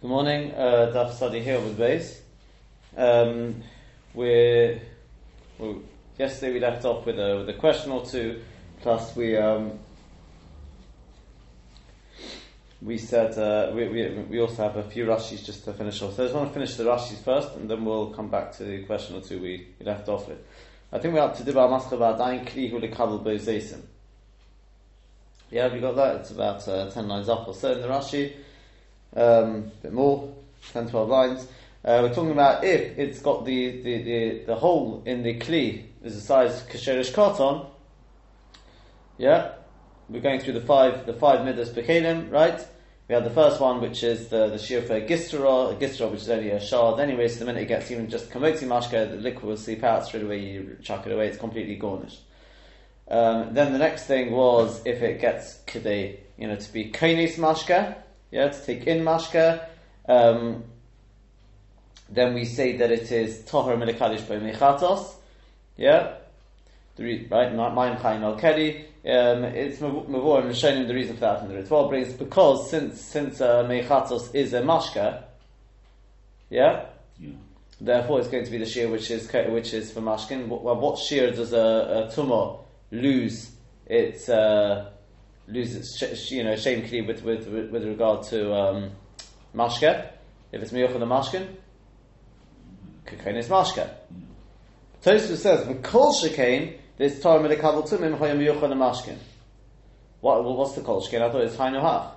[0.00, 0.54] Good morning.
[0.54, 2.22] Uh, Daf study here with base.
[2.96, 3.64] Um,
[4.14, 4.80] we're,
[5.58, 5.82] well,
[6.16, 8.40] yesterday we left off with a with a question or two.
[8.80, 9.72] Plus we um,
[12.80, 16.14] we said uh, we, we we also have a few Rashis just to finish off.
[16.14, 18.62] So I just want to finish the Rashis first, and then we'll come back to
[18.62, 20.38] the question or two we, we left off with.
[20.92, 23.80] I think we're up to Dibar Maska about Dain Kli Hu Lekabel Beizeisim.
[25.50, 26.20] Yeah, we got that.
[26.20, 28.32] It's about uh, ten lines up or so in the Rashi.
[29.14, 30.34] Um, a bit more,
[30.72, 31.48] 10, 12 lines.
[31.84, 35.84] Uh, we're talking about if it's got the, the, the, the hole in the kli
[36.02, 37.66] is the size kasheresh koton.
[39.16, 39.52] Yeah,
[40.08, 42.66] we're going through the five the five midas bekelim, right?
[43.08, 46.30] We have the first one, which is the the shiur for gistera, gistera which is
[46.30, 47.28] only a shard anyway.
[47.28, 50.24] So the minute it gets even just kamotzi mashka, the liquid will seep out straight
[50.24, 50.40] away.
[50.40, 52.20] You chuck it away; it's completely garnished.
[53.08, 57.36] Um, then the next thing was if it gets kidei, you know, to be kainis
[57.36, 57.96] mashka,
[58.30, 59.66] yeah, to take in mashka.
[60.08, 60.64] Um,
[62.10, 65.14] then we say that it is tohar milikadish by mechatos,
[65.76, 66.14] yeah,
[66.96, 68.84] the re- right, ma'im chaim al kedi.
[69.04, 73.00] Um, it's mavor and showing the reason for that in the ritual brings because since
[73.00, 75.22] since uh, mechatos is a mashka,
[76.50, 76.86] yeah,
[77.18, 77.32] Yeah.
[77.80, 80.48] Therefore, it's going to be the shear which is which is for mashkin.
[80.48, 82.56] What, well, what shear does a, a tumor
[82.90, 83.52] lose
[83.86, 84.90] its uh,
[85.48, 88.90] lose its sh- you know shame with, with with regard to um,
[89.54, 90.10] mashka?
[90.52, 91.46] If it's miyuch the mashkin,
[93.06, 93.90] kakain is mashka.
[95.02, 99.16] Tosfos says v'kol shekain this Torah medikabel tumim hoyam miyuch the mashkin.
[100.20, 101.22] What what's the kol shekain?
[101.22, 102.14] I thought it's hainu hach.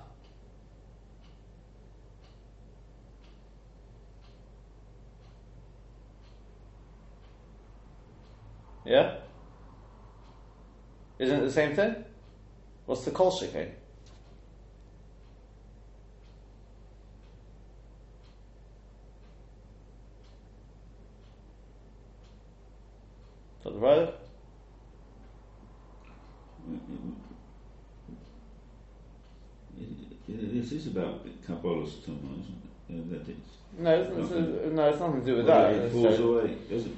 [8.84, 9.18] Yeah?
[11.20, 12.04] Isn't it the same thing?
[12.86, 13.70] What's the kol shekain?
[23.62, 24.14] So the right?
[30.28, 32.94] This is about Kabbalah's Tumah, isn't it?
[32.94, 34.74] Uh, that it's, No, it's, it's, Nothing.
[34.74, 35.82] no, it's nothing to do with well, that.
[35.82, 36.92] it falls uh, away, does it?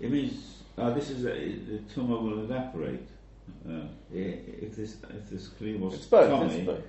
[0.00, 3.06] It means, uh, this is, a, the Tumah will evaporate.
[3.68, 6.30] Uh, if this, if this Kli was it's both.
[6.30, 6.80] Tomei, It's both.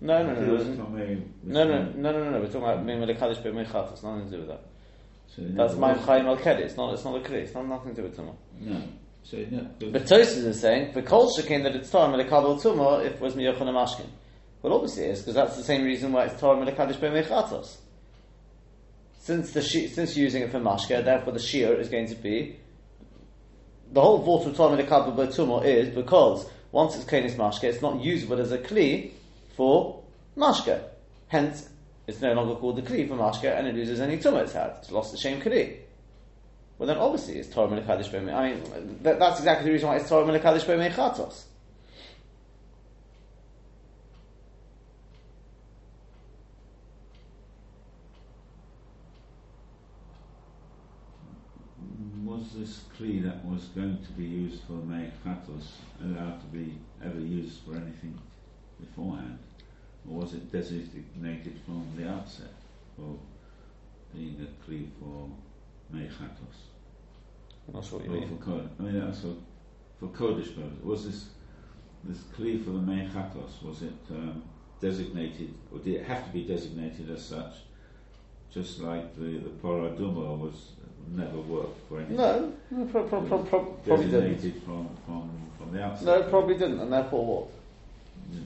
[0.00, 0.54] No, no, no, it no.
[0.54, 2.40] was No, no, no, no, no, no.
[2.40, 3.92] We're talking about being Kaddish being Mechat.
[3.92, 4.64] It's nothing to do with that.
[5.28, 6.62] So That's my Chaim Al Kedi.
[6.62, 6.92] It's not.
[6.92, 7.34] It's not a Kli.
[7.34, 8.34] It's not nothing to do with Tumah.
[8.60, 8.82] No.
[9.22, 13.14] So ne- But Tosfos is saying the kol shekain that it's Torah Melekabel Tumah if
[13.14, 14.06] it was Miyochan Mashkin.
[14.60, 17.76] Well, obviously it is because that's the same reason why it's Torah Melekadish Mechatos.
[19.20, 22.56] Since the since you're using it for mashka, therefore the shear is going to be
[23.92, 28.00] the whole vault of Torah Melekabel Tumah is because once it's Kenis Mashke, it's not
[28.00, 29.10] usable as a kli
[29.54, 30.02] for
[30.36, 30.80] Mashke.
[31.28, 31.68] Hence,
[32.06, 34.76] it's no longer called the kli for Mashke and it loses any tumah it's had.
[34.78, 35.76] It's lost the shame kli.
[36.78, 38.34] Well, then obviously it's Torah Melekadish B'mei.
[38.34, 41.44] I mean, that, that's exactly the reason why it's Torah Melekadish B'mei Chatos.
[52.52, 55.68] Was this Kli that was going to be used for Mechatos
[56.02, 58.18] allowed to be ever used for anything
[58.78, 59.38] beforehand?
[60.06, 62.52] Or was it designated from the outset
[62.94, 63.16] for
[64.14, 65.30] being a Kli for
[65.94, 66.68] Mechatos?
[67.68, 68.28] I'm not sure what you Or mean.
[68.28, 68.68] for Kodesh?
[68.78, 69.36] I mean, also
[69.98, 70.82] for Kodesh purpose.
[70.82, 71.28] Was this
[72.04, 74.42] this Kli for the Mechatos, was it um,
[74.80, 77.54] designated, or did it have to be designated as such?
[78.52, 80.72] Just like the, the Parah Adumah was
[81.10, 82.16] never worked for anything.
[82.16, 84.64] No, no pro- pro- pro- pro- probably didn't.
[84.64, 86.06] from, from, from the outset.
[86.06, 87.48] No, probably didn't, and therefore what?
[88.32, 88.40] Yeah.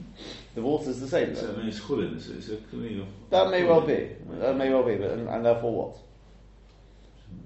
[0.55, 1.35] The water's the same.
[1.35, 1.79] So, I mean, it's
[2.15, 2.57] it's, it's a
[3.01, 3.07] of.
[3.29, 4.09] That may well be.
[4.39, 5.97] That may well be, but and, and therefore what?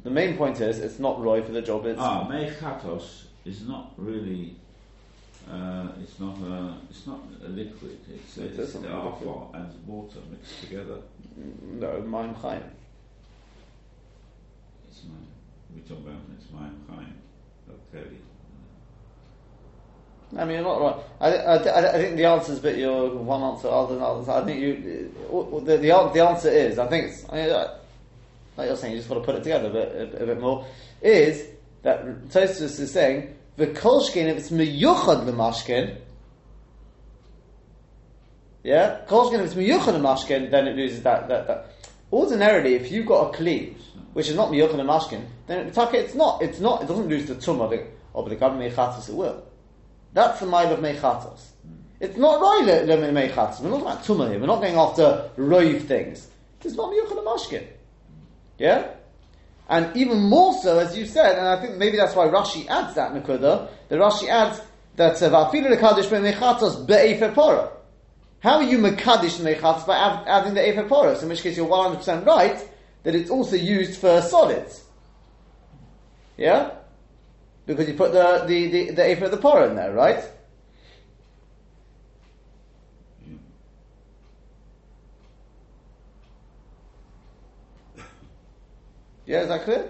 [0.03, 1.85] The main point is it's not Roy for the job.
[1.85, 4.55] It's Ah, mechatos is not really.
[5.51, 6.75] Uh, it's not a.
[6.89, 7.97] It's not a liquid.
[8.13, 9.55] It's, It it's isn't a alpha liquid.
[9.55, 10.97] and water mixed together.
[11.35, 12.63] no Maim Chaim.
[20.33, 20.37] Of.
[20.37, 20.95] I mean, you're not right.
[21.19, 24.29] I, I, I, think the answer is a bit your one answer other than others.
[24.29, 25.11] I think you
[25.65, 29.09] the, the the answer is I think it's I mean, like you're saying you just
[29.09, 30.65] got to put it together a bit a, a bit more.
[31.01, 31.47] Is
[31.81, 35.97] that Tosfos is saying the kolshkin if it's miyuchad lemashkin.
[38.63, 41.75] Yeah, kolshkin if it's miyuchad lemashkin, then it loses that, that that.
[42.13, 43.75] Ordinarily, if you've got a kli
[44.13, 45.77] which is not miyuchad lemashkin, then it's
[46.15, 49.43] not it's not it doesn't lose the tumah of the of the mechatos it will.
[50.13, 51.41] That's the mile of mechatos.
[51.99, 53.61] It's not right le, le mechatos.
[53.61, 54.39] We're not about tumah here.
[54.39, 56.27] We're not going after roiv things.
[56.63, 57.67] It's not miyuchad a mashkin.
[58.57, 58.91] Yeah?
[59.69, 62.93] And even more so, as you said, and I think maybe that's why Rashi adds
[62.95, 64.61] that Nakuda, the Rashi adds
[64.97, 67.71] that uh, Va'afilu Lekadish Be'mechatos Be'efer Pora.
[68.41, 69.95] How are you Mekadish Mechatos by
[70.27, 71.23] adding the Efer Poros?
[71.23, 72.67] In which case you're 100% right
[73.03, 74.83] that it's also used for solids.
[76.37, 76.71] Yeah?
[77.65, 80.23] Because you put the, the, the, the Efer of the Pora in there, right?
[89.25, 89.89] Yeah, is that clear?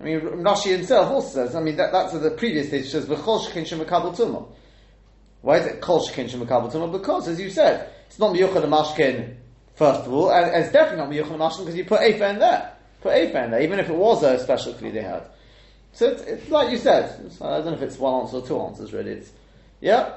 [0.00, 3.46] I mean, Rashi himself also says, I mean, that, that's the previous stage, says, V'chol
[3.46, 4.48] shekin shemakabel tumah.
[5.40, 6.90] Why is it kol shekin shemakabel tumah?
[6.90, 9.36] Because, as you said, it's not miyuchad mashkin,
[9.74, 12.38] first of all, and, and it's definitely not miyuchad mashkin because you put Afa in
[12.38, 12.72] there.
[13.00, 15.24] Put Afa in there, even if it was a special kli they had.
[15.92, 18.60] So it's, it's like you said, I don't know if it's one answer or two
[18.60, 19.12] answers really.
[19.12, 19.32] It's,
[19.80, 20.16] yeah?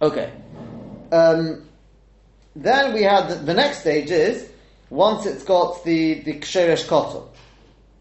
[0.00, 0.32] Okay.
[1.10, 1.66] Um,
[2.54, 4.48] then we had the, the next stage is,
[4.90, 7.26] once it's got the, the ksheresh koton.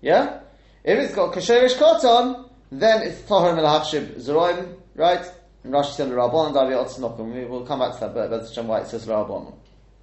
[0.02, 0.42] Yeah?
[0.84, 5.26] If it's got ksheresh koton, then it's tahar melachshib zeroim, right?
[5.64, 7.34] And Rashi said the Rabban, Davi Otznokum.
[7.34, 9.54] We will come back to that, but that's why it says Rabban.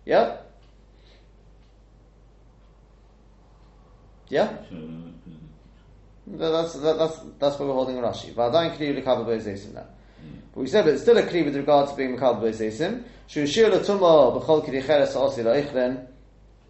[0.05, 0.37] Yeah?
[4.29, 4.56] Yeah?
[6.26, 8.32] That's, that, that's, that's what we're holding in Rashi.
[8.32, 9.87] V'adayin kli l'kabel b'ezesim now.
[10.55, 13.02] But we said, but it's still a kli with regard to being makabel b'ezesim.
[13.26, 16.06] Shu shir l'tumah b'chol kli cheres osi la'ichren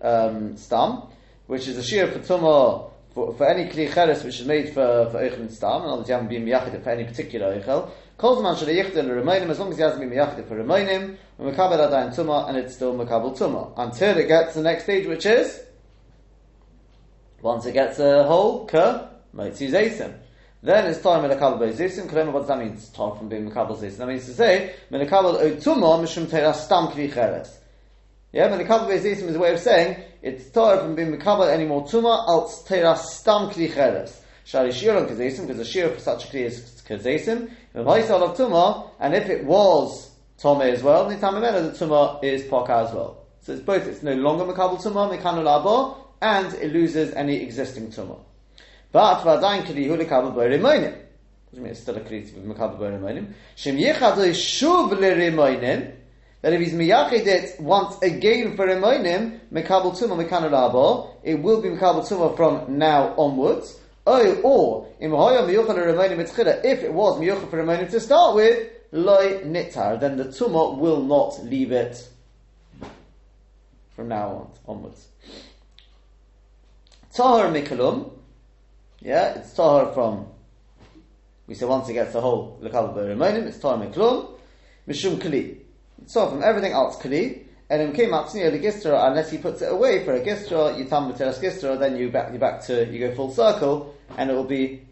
[0.00, 1.02] um, stam,
[1.46, 5.10] which is a shear for tumah for, for any kli cheres which is made for,
[5.10, 7.90] for eichlin stam, and obviously you haven't been miyachid for any particular eichel.
[8.20, 11.78] Kolzman shel yichtel l'remaynim, as long as he hasn't been miyachid for remaynim, and makabel
[11.88, 13.72] adayin tumah, and it's still makabel tumah.
[13.78, 15.62] Until it gets to the next stage, which is,
[17.40, 20.12] once it gets a whole, ka, Maitzi Zaysim.
[20.62, 22.08] Then it's time Melakabel by Zaysim.
[22.08, 22.72] Kalema, what does that mean?
[22.72, 23.96] It's time from being Melakabel Zaysim.
[23.98, 27.58] That means to say, Melakabel Otuma Mishum Teira Stam Kli Cheres.
[28.32, 31.64] Yeah, Melakabel by Zaysim is a way of saying, it's time from being Melakabel any
[31.64, 34.20] more Tuma, als Teira Stam Kli Cheres.
[34.44, 37.50] Shari Shiron Kazaysim, because the Shir for such a Kli is Kazaysim.
[37.74, 43.24] And if it was Tome as well, the Tamamena, the Tuma is Poka as well.
[43.42, 47.88] So it's both, it's no longer Makabel Tuma, Mekanu Abo, and it loses any existing
[47.88, 48.18] Tuma.
[48.92, 50.92] But v'adayin kli hu lekabel bo remoinim.
[50.92, 53.32] What do you mean it's still a kli to be mekabel bo remoinim?
[53.54, 55.92] Shem yichadu shuv le
[56.42, 61.62] That if he's miyachid it once again for remoinim, mekabel tuma mekanu Abo, it will
[61.62, 63.79] be mekabel tuma from now onwards.
[64.06, 64.86] Or.
[64.98, 65.12] If it
[66.92, 71.72] was miyuchad for remoinim to start with, loy nitar, then the tuma will not leave
[71.72, 72.08] it
[73.90, 75.08] from now on onwards.
[77.12, 78.12] Tahar mikalum.
[79.00, 80.26] Yeah, it's tahar from.
[81.46, 84.38] We say once it gets the whole lekabel b'remonim, it's tahar miklum,
[84.88, 85.58] mishum kli.
[86.02, 89.38] It's tahar from everything else kli, and it came up near the gistra unless he
[89.38, 92.60] puts it away for a gistra, you tam b'teras gistra, then you back you back
[92.64, 94.82] to you go full circle, and it will be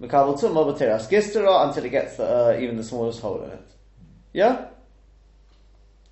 [0.00, 3.72] mekabel tumma b'teras gistra until it gets the, uh, even the smallest hole in it.
[4.32, 4.68] Yeah,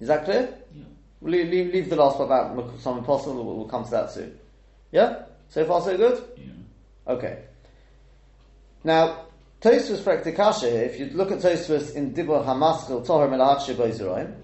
[0.01, 0.55] is that clear?
[0.75, 0.85] Yeah.
[1.21, 2.81] Leave, leave, leave the last part out.
[2.81, 3.45] Something possible.
[3.45, 4.39] We'll, we'll come to that soon.
[4.93, 5.25] Yeah.
[5.49, 6.23] So far, so good.
[6.37, 7.13] Yeah.
[7.15, 7.43] Okay.
[8.85, 9.27] Now,
[9.61, 14.35] Tosfos Praktikasha here, if you look at Tosfos in Dibur Hamaskil Tohar Melach Sheboizeroim,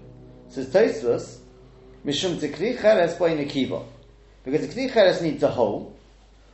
[0.49, 1.39] says Tosfos,
[2.05, 3.83] Mishum Tikli Cheres Boy Nekiva.
[4.43, 5.97] Because the Kli Cheres needs a hole.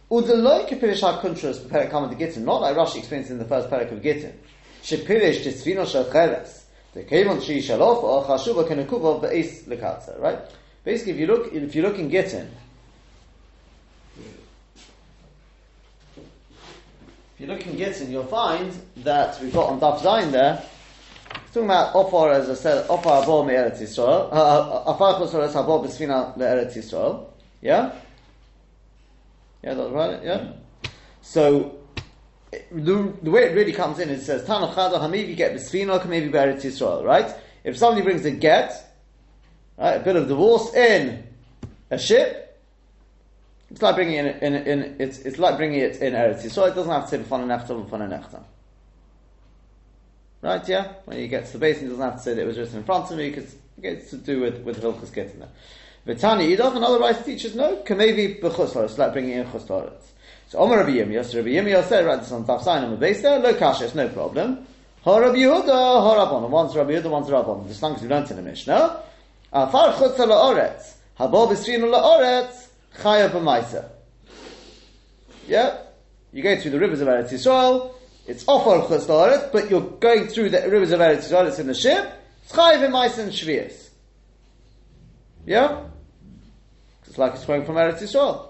[0.09, 3.91] Udeloi Kepirish HaKuntras Perek Kama de Gittin, not like Rashi explains in the first Perek
[3.91, 4.39] of Gittin.
[4.81, 6.65] Shepirish Tisvino Shel Cheres.
[6.93, 10.39] The Kevon Shi Shalof or Chashuva Kenekuva Be'ez Lekatza, right?
[10.85, 12.49] Basically, if you look, if you look in Gittin,
[17.41, 20.63] If you look in Gittin, you'll find that we've got on Daf Zayin there,
[21.53, 25.19] talking about Ofar, as I said, Ofar Abo Me Eretz Yisrael, uh, uh, uh, Ofar
[25.19, 27.25] Chosor Es Abo B'Sfina Le Eretz Yisrael,
[27.61, 27.93] yeah?
[29.61, 30.53] Yeah, that's right, yeah?
[31.21, 31.77] So,
[32.71, 36.29] the, the way it really comes in, it says, Tano Chado Hamivi get B'Sfina, maybe
[36.29, 37.33] Eretz Yisrael, right?
[37.63, 38.95] If somebody brings a get,
[39.77, 41.27] right, a bit of divorce in
[41.89, 42.47] a ship,
[43.69, 46.71] it's like bringing it in, in, in it's, it's like bringing it in Eretz Yisrael.
[46.71, 48.43] It doesn't have to say b'fana nechta b'fana nechta.
[50.41, 50.67] Right?
[50.67, 50.93] Yeah.
[51.05, 52.77] When you get to the basin, it doesn't have to say that it was written
[52.77, 55.49] in front of me because it gets to do with with Hilchas there.
[56.07, 60.57] V'tani Yidov and other rice teachers know can maybe b'chus like bringing in chus So
[60.57, 63.37] Omer Rabbi Yirmiyah, Rabbi Yirmiyah said, right, this on Taf Sign on the base there,
[63.39, 64.65] lo it's no problem.
[65.03, 66.49] Ha Rabbi Yehuda, ha Rabbon.
[66.49, 67.67] One's Rabbi Yehuda, one's Rabbon.
[67.67, 68.73] Just long as we learned in the Mishnah.
[68.73, 69.01] Uh,
[69.53, 70.95] Afar chutza la'oretz.
[71.19, 72.67] Habo b'srinu la'oretz.
[72.97, 73.89] Chaya b'maisa.
[75.47, 75.77] Yeah?
[76.33, 77.93] You go through the rivers of Eretz Yisrael,
[78.27, 81.67] it's off of Chutz but you're going through the rivers of Eretz Yisrael, it's in
[81.67, 82.11] the ship,
[82.43, 83.89] it's Chaya b'maisa and Shvias.
[85.45, 85.83] Yeah?
[87.07, 88.47] It's like it's going from Eretz Yisrael.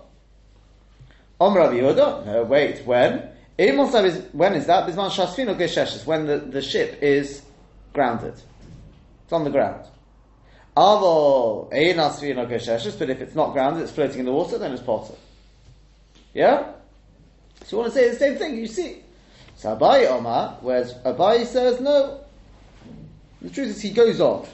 [1.40, 3.30] Om Rabbi Yehuda, no, wait, when?
[3.58, 4.88] when is that?
[4.88, 7.42] Bisman Shasfino Gesheshes, when the, the ship is
[7.94, 8.34] grounded.
[9.24, 9.86] It's on the ground.
[10.75, 14.72] Avol Ein Asfino Gesheshes, but if it's not grounded, it's floating in the water, then
[14.72, 15.16] it's potter.
[16.34, 16.72] Yeah?
[17.66, 19.01] So you want to say the same thing, you see.
[19.62, 22.20] So Abai Omar, whereas Abai says no.
[23.44, 24.48] The truth is he goes on.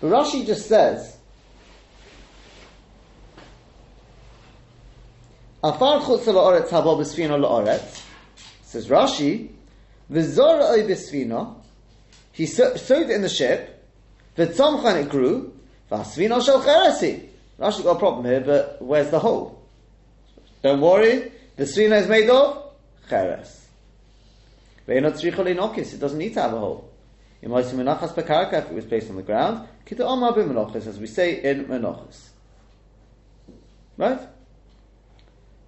[0.00, 1.16] But Rashi just says,
[5.64, 8.04] Afar chutz la'oretz habo b'sfina la'oretz.
[8.62, 9.50] Says Rashi,
[10.08, 11.56] v'zor oy b'sfina.
[12.30, 13.84] He sowed it in the ship.
[14.36, 15.52] V'tzomchan it grew.
[15.90, 17.26] V'asfina shel cheresi.
[17.58, 19.60] Rashi got a problem here, but where's the hole?
[20.62, 22.70] Don't worry, the sfina is made of
[23.08, 23.57] cheres.
[24.88, 26.90] It doesn't need to have a hole.
[27.40, 32.30] If it was placed on the ground, as we say in Menachos.
[33.96, 34.20] Right?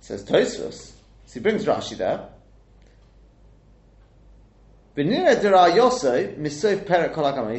[0.01, 0.93] Says Tosfos.
[1.27, 2.29] So he brings Rashi there.
[4.97, 5.05] He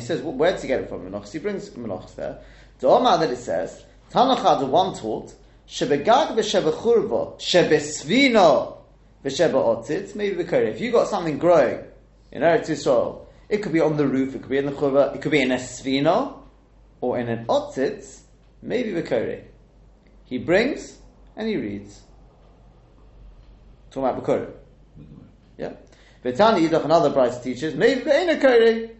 [0.01, 1.09] says, where did he get it from?
[1.09, 1.31] Menachos.
[1.31, 2.39] He brings Menachos there.
[2.79, 5.33] The Omar that it says, Tanachad one taught,
[5.67, 8.80] Shebegag v'shebechurva, shebesvino
[9.23, 11.79] v'shebeotzit, maybe the If you got something growing
[12.31, 15.15] in Eretz Yisrael, it could be on the roof, it could be in the churva,
[15.15, 16.39] it could be in a svino,
[17.01, 18.21] or in an otzitz,
[18.61, 19.41] maybe the
[20.25, 20.99] He brings
[21.35, 22.01] and he reads.
[23.91, 24.51] Talking about Bekurim.
[25.57, 25.73] Yeah.
[26.23, 28.91] Betani Yidach and other bright teachers, maybe Be'ena Kore.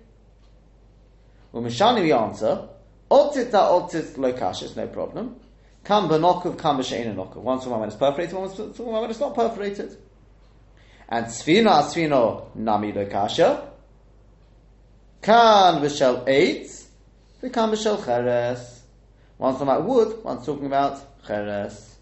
[1.52, 2.68] Well, Mishani we answer,
[3.12, 5.36] Otzit ta otzit lo kashis, no problem.
[5.84, 7.36] Kam benokov, kam nokov.
[7.36, 9.98] One talking when it's perforated, one talking when it's not perforated.
[11.12, 13.68] And Sfina Sfino nami lo kasha.
[15.22, 16.88] Kan b'shel eitz,
[17.44, 18.84] v'kan b'shel cheres.
[19.38, 21.98] One's talking about wood, one's talking about cheres.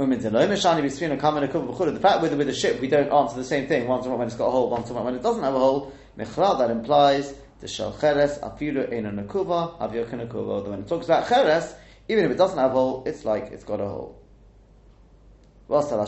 [0.00, 3.88] Um, the fact with, with a ship we don't answer the same thing.
[3.88, 5.92] Once when it's got a hole, once when it doesn't have a hole.
[6.16, 10.68] That implies the shel cheres afiru ena nakuva avyoka nakuva.
[10.68, 11.74] When it talks about cheres,
[12.08, 14.20] even if it doesn't have a hole, it's like it's got a hole.
[15.68, 16.06] It's telling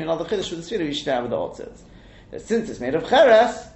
[0.00, 1.80] you another chiddush with the svira you should have the otzes.
[2.38, 3.66] Since it's made of cheres,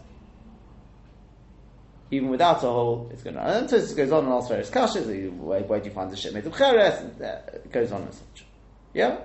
[2.11, 3.43] even without a hole, it's going to.
[3.43, 5.37] And so it goes on and asks various kashas.
[5.37, 7.01] Where, where do you find the ship made of cheres?
[7.01, 8.47] And uh, it goes on and such.
[8.95, 9.19] Yeah.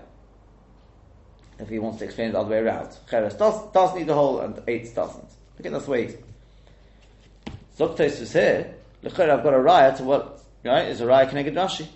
[1.59, 4.13] If he wants to explain it the other way around, cheres does does need a
[4.13, 5.29] hole and eight doesn't.
[5.59, 6.17] Okay, that's the way.
[7.77, 8.75] Zoktes is here.
[9.03, 10.41] L'cher, I've got a to what?
[10.65, 11.87] Right, is a raya connected Rashi.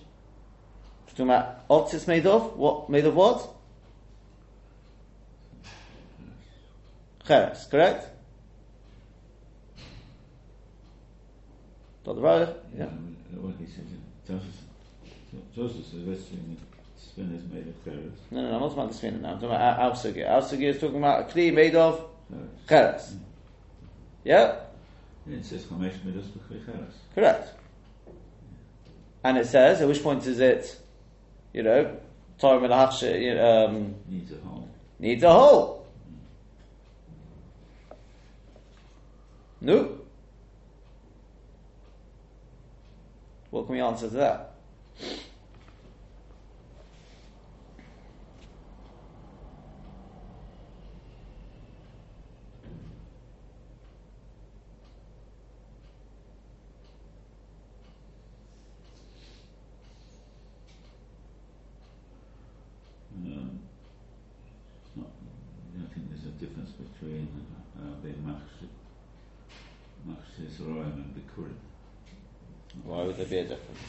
[1.16, 2.90] Talking about made of what?
[2.90, 3.50] Made of what?
[7.28, 8.10] Cheres, correct?
[12.04, 12.86] The road, yeah.
[13.36, 13.88] What he said,
[15.56, 18.12] Joseph says, let's spin is made of cheres.
[18.30, 19.30] No, no, no, I'm not talking about the spin now.
[19.30, 20.30] I'm talking about our sugi.
[20.30, 22.06] Our sugi is talking about a kli made of
[22.68, 23.14] cheres.
[23.14, 23.20] Mm.
[24.26, 24.56] Yeah?
[25.28, 25.36] yeah?
[25.36, 26.26] It says chamesh midos
[26.66, 26.96] cheres.
[27.16, 27.54] Correct.
[29.24, 30.83] And it says, at which point is it,
[31.54, 31.98] you know,
[32.40, 33.04] Torah Melachsh,
[33.68, 34.70] um, needs a hole.
[35.00, 35.86] Needs a hole.
[39.62, 40.00] No.
[43.50, 44.56] What can we answer to that?
[63.16, 63.60] Um,
[64.96, 65.08] not,
[65.78, 67.28] I think there's a difference between
[67.78, 68.10] uh, the
[70.10, 71.54] Machshis Royal and the Kurim.
[72.84, 73.80] Why would there be a difference?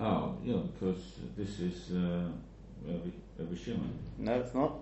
[0.00, 1.02] Oh, yeah, because
[1.36, 2.28] this is uh,
[2.86, 3.92] Rabbi Shimon.
[4.18, 4.72] No, it's not.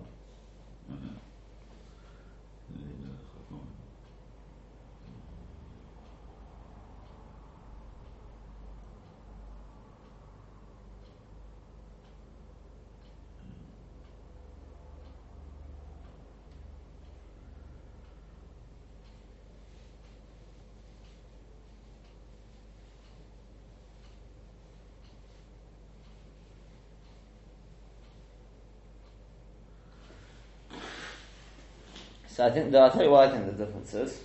[32.33, 34.19] So I think I'll tell you what I think the difference is.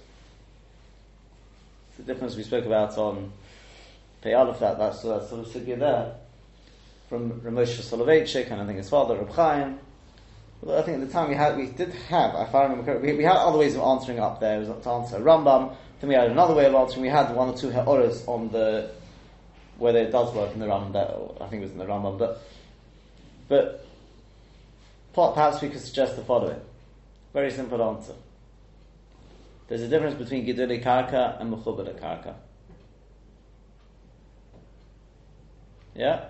[1.98, 3.30] The difference we spoke about on
[4.26, 6.14] out of that, that's, that's sort of sugya there.
[7.10, 9.78] From Ramosh Soloveitchik, and I think his father, Reb Chaim.
[10.62, 13.12] Well, I think at the time we had, we did have, if I remember correctly,
[13.12, 14.56] we, we had other ways of answering up there.
[14.56, 15.76] It was to answer Rambam.
[16.00, 17.02] Then we had another way of answering.
[17.02, 18.90] We had one or two ha'oras on the,
[19.76, 22.42] whether it does work in the Rambam, I think it was in the Rambam, but,
[23.48, 23.86] but
[25.12, 26.60] perhaps we could suggest the following.
[27.32, 28.14] Very simple answer.
[29.68, 32.34] There's a difference between Giduli Karka and Mechubala Karka.
[35.94, 36.24] Yeah?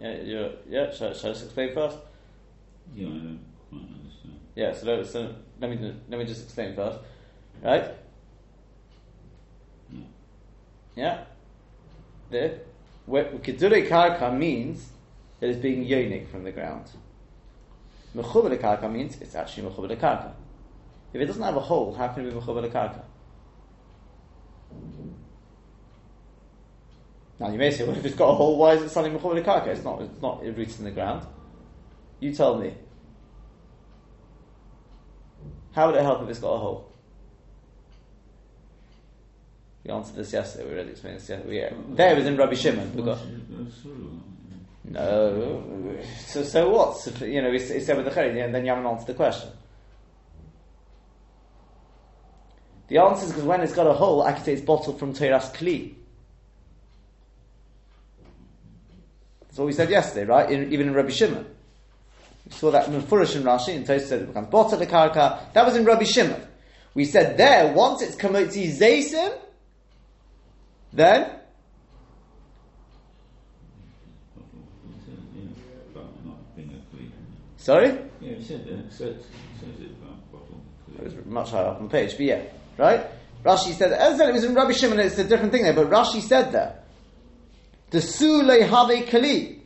[0.00, 1.98] Yeah, you yeah, shall, shall I just explain first?
[2.94, 4.40] Yeah, I don't quite understand.
[4.54, 6.98] Yeah, so, let- so let me let me just explain first,
[7.62, 7.84] right?
[9.92, 10.04] Yeah.
[10.96, 11.24] Yeah.
[12.30, 12.58] The
[13.42, 14.88] kedure karka means
[15.38, 16.86] that it's being yonik from the ground.
[18.14, 20.32] Mechuber karka means it's actually mechuber karka.
[21.12, 23.02] If it doesn't have a hole, how can it be mechuber karka?
[27.38, 29.44] Now you may say, well, if it's got a hole, why is it suddenly mechuber
[29.44, 29.68] karka?
[29.68, 30.02] It's not.
[30.02, 31.26] It's not rooted in the ground.
[32.18, 32.74] You tell me.
[35.72, 36.92] How would it help if it's got a hole?
[39.84, 40.64] We answered this yesterday.
[40.64, 41.60] We already explained this yesterday.
[41.60, 41.72] Yeah.
[41.90, 42.94] There was in Rabbi Shimon.
[42.94, 43.18] We got,
[44.84, 46.00] No.
[46.26, 46.96] So, so what?
[46.96, 49.50] So, you know, he said with the Charid, and then you haven't answered the question.
[52.88, 55.14] The answer is because when it's got a hole, I can say it's bottled from
[55.14, 55.94] Teras Kli.
[59.42, 60.50] That's what we said yesterday, right?
[60.50, 61.46] In, even in Rabbi Shimon.
[62.46, 65.52] We saw that in Furish and Rashi, and Tosfos said it becomes bottled the karka.
[65.52, 66.42] That was in Rabbi Shimon.
[66.94, 69.38] We said there, once it's kamotzi zaysim,
[70.92, 71.22] then
[74.40, 77.12] It says, yeah, about not being a clean.
[77.60, 77.98] Sorry.
[78.20, 78.78] Yeah, it said uh, that.
[78.86, 79.24] It says, it
[79.60, 80.60] says it about bottle
[80.98, 82.42] It was much higher up on the page, but yeah,
[82.76, 83.06] right?
[83.44, 85.72] Rashi said, as I said, it was in Rabbi Shimon, it's a different thing there,
[85.72, 86.84] but Rashi said that.
[87.90, 89.62] The Su have Kali.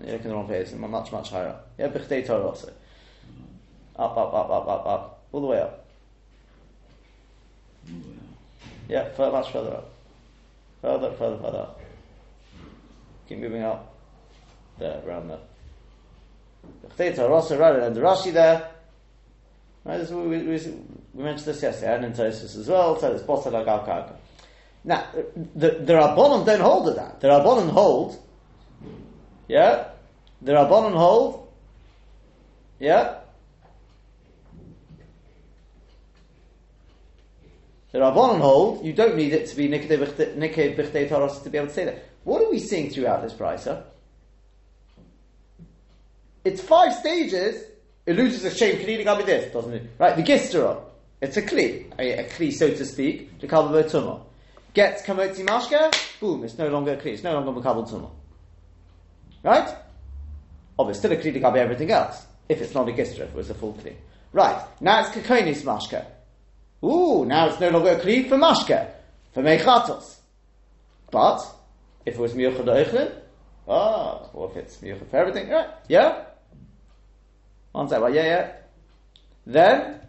[0.00, 1.70] You're looking the wrong page, it's much, much higher up.
[1.76, 2.72] Yeah, Bichdei Torah also.
[3.96, 5.86] Up, up, up, up, up, up, all the way up.
[7.86, 7.94] Yeah.
[8.88, 9.90] Yeah, further, much further up.
[10.80, 11.80] Further, further, further up.
[13.28, 13.94] Keep moving up.
[14.78, 15.40] There, around there.
[16.96, 18.70] Torah also, right, and the Rashi there.
[19.84, 20.58] Right, this, we, we,
[21.14, 24.16] we mentioned this yesterday, and in Tosfos as well, so it's Bosa Lagal Karka.
[24.84, 27.20] Now, the, the Rabbanon don't hold to that.
[27.20, 28.16] The Rabbanon hold,
[29.48, 29.88] yeah?
[30.42, 31.48] The Rabbanon hold,
[32.78, 33.18] yeah?
[37.92, 41.68] The Rabbanon hold, you don't need it to be Nikei B'chtei Taros to be able
[41.68, 42.04] to say that.
[42.24, 43.84] What are we seeing throughout this brisa?
[46.48, 47.62] It's five stages.
[48.06, 48.76] It loses a shame.
[48.76, 49.82] Kli to be this, doesn't it?
[49.98, 50.80] Right, the Gistera.
[51.20, 54.22] It's a Kli, a, a Kli, so to speak, to cover Tumah.
[54.72, 58.10] Gets Kamotzi Mashka, boom, it's no longer a Kli, it's no longer Makabal Tumah.
[59.42, 59.68] Right?
[60.78, 63.34] Oh, it's still a Kli to everything else, if it's not a Gistera, if it
[63.34, 63.94] was a full Kli.
[64.32, 66.06] Right, now it's Kakonis Mashka.
[66.82, 68.90] Ooh, now it's no longer a Kli for Mashka,
[69.34, 70.16] for Mechatos.
[71.10, 71.44] But,
[72.06, 73.12] if it was Miyuchad
[73.68, 75.68] ah, or if it's Miyuchad for everything, right?
[75.88, 76.24] Yeah?
[77.74, 78.52] Second, yeah, yeah.
[79.46, 80.00] Then,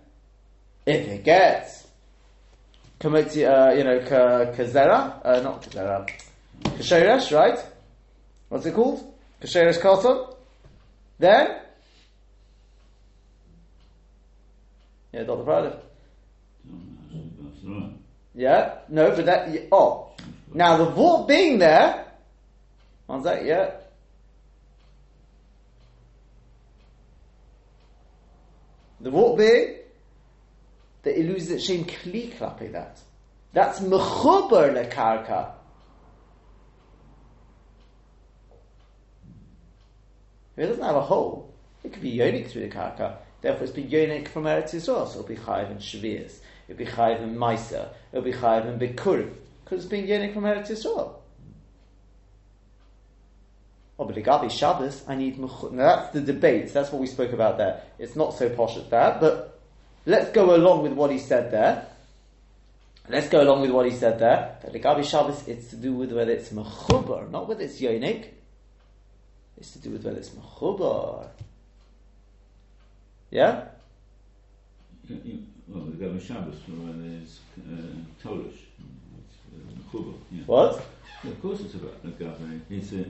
[0.85, 1.87] if it gets
[2.99, 6.09] Kamotzi, uh, you know, ka- Kazera, uh, not Kazera,
[6.63, 7.59] Kasheresh, right?
[8.49, 9.13] What's it called?
[9.41, 10.35] Kasheresh Koton.
[11.19, 11.59] Then,
[15.13, 15.43] yeah, Dr.
[15.43, 15.75] That's.
[18.35, 20.11] Yeah, no, but that, oh.
[20.53, 22.05] Now the vault being there,
[23.05, 23.71] one sec, yeah.
[29.01, 29.11] The
[31.03, 32.99] that it loses its shame kli klapi that.
[33.53, 35.53] That's mechuber lekarka.
[40.55, 43.15] If it doesn't have a hole, it could be yonik through the karka.
[43.41, 46.39] Therefore, it's be yonik from Eretz Yisrael, so it'll be chayiv in Shavias.
[46.67, 47.87] It'll be chayiv in Maisa.
[48.11, 49.33] It'll be chayiv in Bikurim.
[49.63, 51.18] Because it's been yonik from Eretz Yisrael.
[53.99, 55.73] Oh, but Shabbos, I need mechut.
[55.73, 56.73] Now that's the debate.
[56.73, 57.81] That's what we spoke about there.
[57.99, 59.59] It's not so posh at that, but
[60.05, 61.85] let's go along with what he said there.
[63.09, 64.57] Let's go along with what he said there.
[64.63, 68.27] That Shabbos, it's to do with whether it's mechubar, not whether it's yonik.
[69.57, 71.27] It's to do with whether it's mechubar.
[73.31, 73.65] Yeah?
[75.67, 78.53] Well, the Gavin Shabbos when there's uh, Tolish.
[78.53, 79.99] It's uh,
[80.31, 80.43] yeah.
[80.45, 80.85] What?
[81.23, 82.61] Yeah, Of course it's about Gavin.
[82.69, 83.05] It's, a,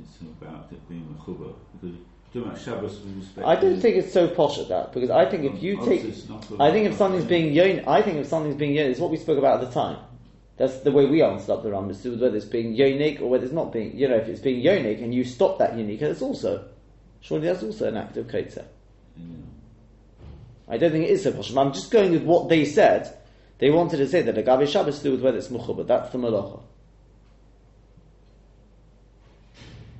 [0.00, 1.54] it's about it being Mechuba.
[1.80, 1.96] Because
[2.32, 5.28] Do about Shabbos with respect I don't think it's so posh at that because I
[5.28, 6.60] think if you Oh, take, it's not good.
[6.60, 9.16] I think if something's being yon, I think if something's being yon, it's what we
[9.16, 9.98] spoke about at the time.
[10.56, 11.90] That's the way we answered up the Ram.
[11.90, 13.96] It's whether it's being unique or whether it's not being.
[13.96, 16.68] You know, if it's being unique and you stop that unique, that's also
[17.20, 18.64] surely that's also an act of ketzer.
[19.16, 19.24] Yeah.
[20.68, 21.54] I don't think it is so posh.
[21.54, 23.18] I'm just going with what they said.
[23.58, 25.86] They wanted to say that a Gavi Shabbos to do with whether it's mucha, but
[25.86, 26.62] that's the malacha.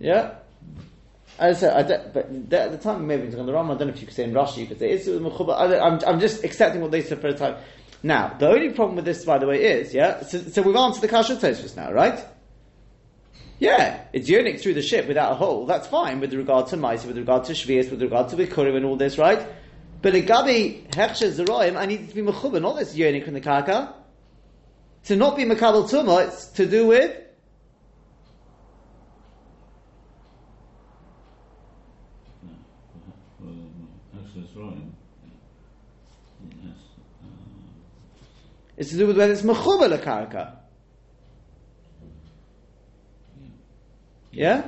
[0.04, 0.34] Yeah.
[1.38, 3.70] As I said, I don't, but th- at the time maybe it's on the Ram.
[3.70, 5.26] I don't know if you could say in Rashi you could say it's don't-
[5.58, 7.56] I'm, I'm just accepting what they said for the time.
[8.02, 10.22] Now, the only problem with this, by the way, is yeah.
[10.22, 12.22] So, so we've answered the kasha just now, right?
[13.58, 15.64] Yeah, it's yonik through the ship without a hole.
[15.64, 18.84] That's fine with regard to mice, with regard to shvius, with regard to bikurim and
[18.84, 19.40] all this, right?
[20.02, 23.40] But a gabi hechsher zeroim, I need to be mechuba, not this yonik from the
[23.40, 23.94] kaka.
[25.04, 27.22] To not be makabel tuma, it's to do with
[33.40, 33.52] Well,
[34.18, 34.76] actually, it's right.
[36.62, 36.76] Yes.
[37.22, 37.26] Uh,
[38.76, 40.56] it's to do with whether it's mechuba la karka.
[44.32, 44.66] Yeah.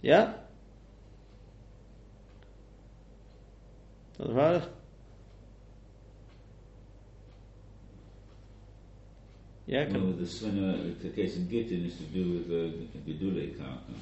[0.00, 0.32] Yeah.
[4.18, 4.68] Doesn't matter.
[9.68, 10.16] Yeah, well, come.
[10.16, 13.94] the svena, the case in Gittin is to do with the Gedule Karka.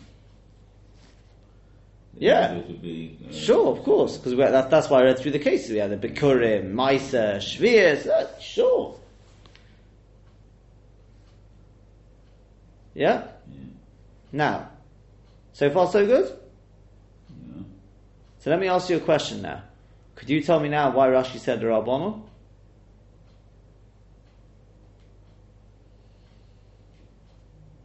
[2.17, 2.53] Yeah.
[2.53, 5.41] It would be, uh, Sure, of course, because that, that's why I read through the
[5.41, 5.73] cases.
[5.73, 8.97] We had the Bikurim, Maisa, Shvias, uh, sure.
[12.95, 13.25] Yeah?
[13.51, 13.59] Yeah.
[14.31, 14.71] Now,
[15.53, 16.33] so far so good?
[17.29, 17.63] Yeah.
[18.39, 19.65] So let me ask you a question now.
[20.15, 22.23] Could you tell me now why Rashi said the Rabbanon?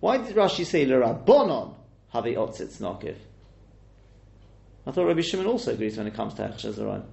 [0.02, 1.76] Why did Rashi say the Rabbanon
[2.14, 3.16] Havi Otzitz Nokiv?
[4.86, 7.06] I thought Rabbi Shimon also agrees when it comes to Hechsher Zerayim.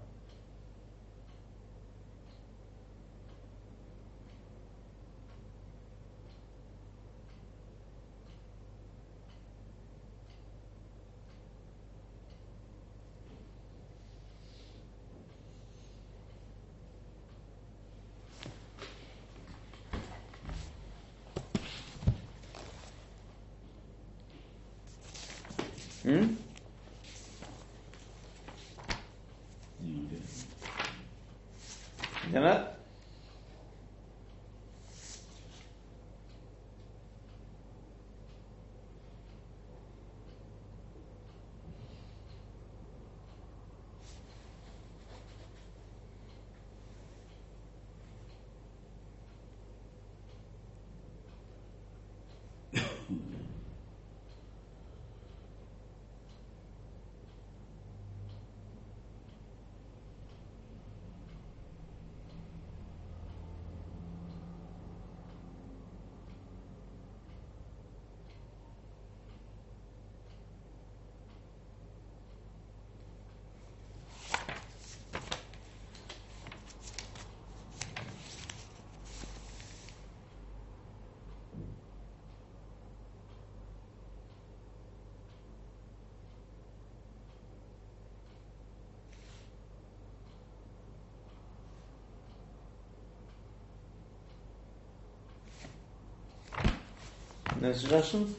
[26.08, 26.34] Hmm?
[29.82, 30.22] Yeah, okay.
[32.32, 32.68] You know?
[97.60, 98.36] No suggestions?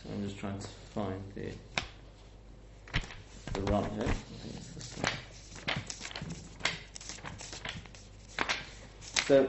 [0.00, 1.50] So I'm just trying to find the
[3.52, 4.14] the Ran here.
[9.26, 9.48] So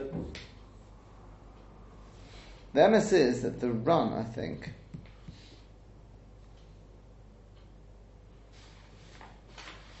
[2.72, 4.72] the MS is that the Ran, I think.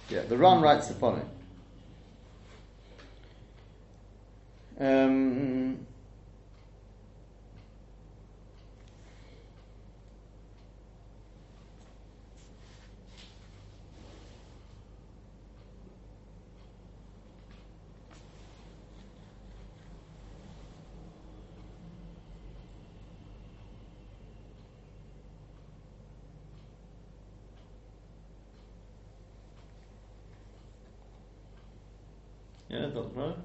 [0.08, 1.28] Yeah, the Ran writes the following.
[4.78, 5.86] Um,
[32.76, 33.36] yeah, that's right.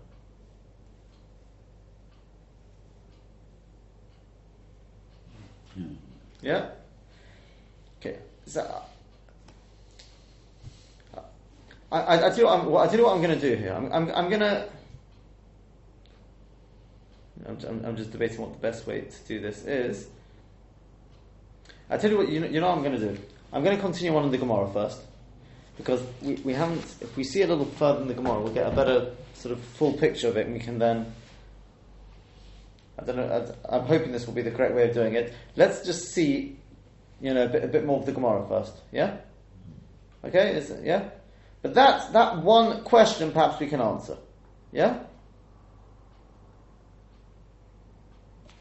[6.42, 6.70] Yeah.
[8.00, 8.18] Okay.
[8.46, 8.62] So,
[11.16, 11.20] uh,
[11.92, 13.50] I, I, I, tell you what I'm, what, I tell you what I'm going to
[13.50, 13.74] do here.
[13.74, 14.68] I'm, I'm, I'm going to.
[17.48, 20.08] I'm, I'm just debating what the best way to do this is.
[21.90, 23.18] I tell you what, you know, you know what I'm going to do.
[23.52, 25.02] I'm going to continue on in the Gemara first,
[25.78, 26.84] because we, we haven't.
[27.02, 29.64] If we see a little further in the Gemara, we'll get a better sort of
[29.64, 31.14] full picture of it, and we can then.
[33.00, 33.56] I don't know.
[33.70, 35.34] I, I'm hoping this will be the correct way of doing it.
[35.56, 36.58] Let's just see,
[37.20, 38.74] you know, a bit, a bit more of the Gemara first.
[38.92, 39.18] Yeah.
[40.24, 40.56] Okay.
[40.56, 41.10] Is it, yeah.
[41.62, 44.18] But that that one question, perhaps we can answer.
[44.72, 45.00] Yeah.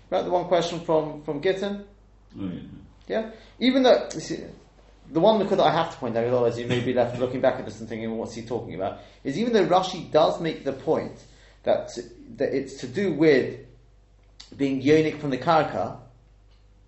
[0.08, 0.24] Right.
[0.24, 1.84] The one question from from Gittin.
[2.38, 2.60] Oh, yeah.
[3.10, 4.38] Yeah, even though you see,
[5.12, 7.58] the one that I have to point out, otherwise you may be left looking back
[7.58, 10.72] at this and thinking, "What's he talking about?" Is even though Rashi does make the
[10.72, 11.18] point
[11.64, 11.90] that
[12.36, 13.58] that it's to do with
[14.56, 15.98] being yonik from the karka,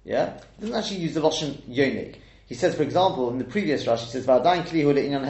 [0.05, 2.17] yeah, he doesn't actually use the Russian yonik.
[2.47, 5.27] He says, for example, in the previous Rashi, he says, "Va'adain kli hu le'inyan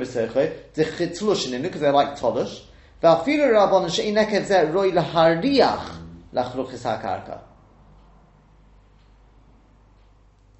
[0.00, 2.62] b'seiche dechitzlush in because they like tolish
[3.02, 4.90] va'afilu rabban she'inekev zeh roi
[6.32, 7.40] lachluchis hakarka."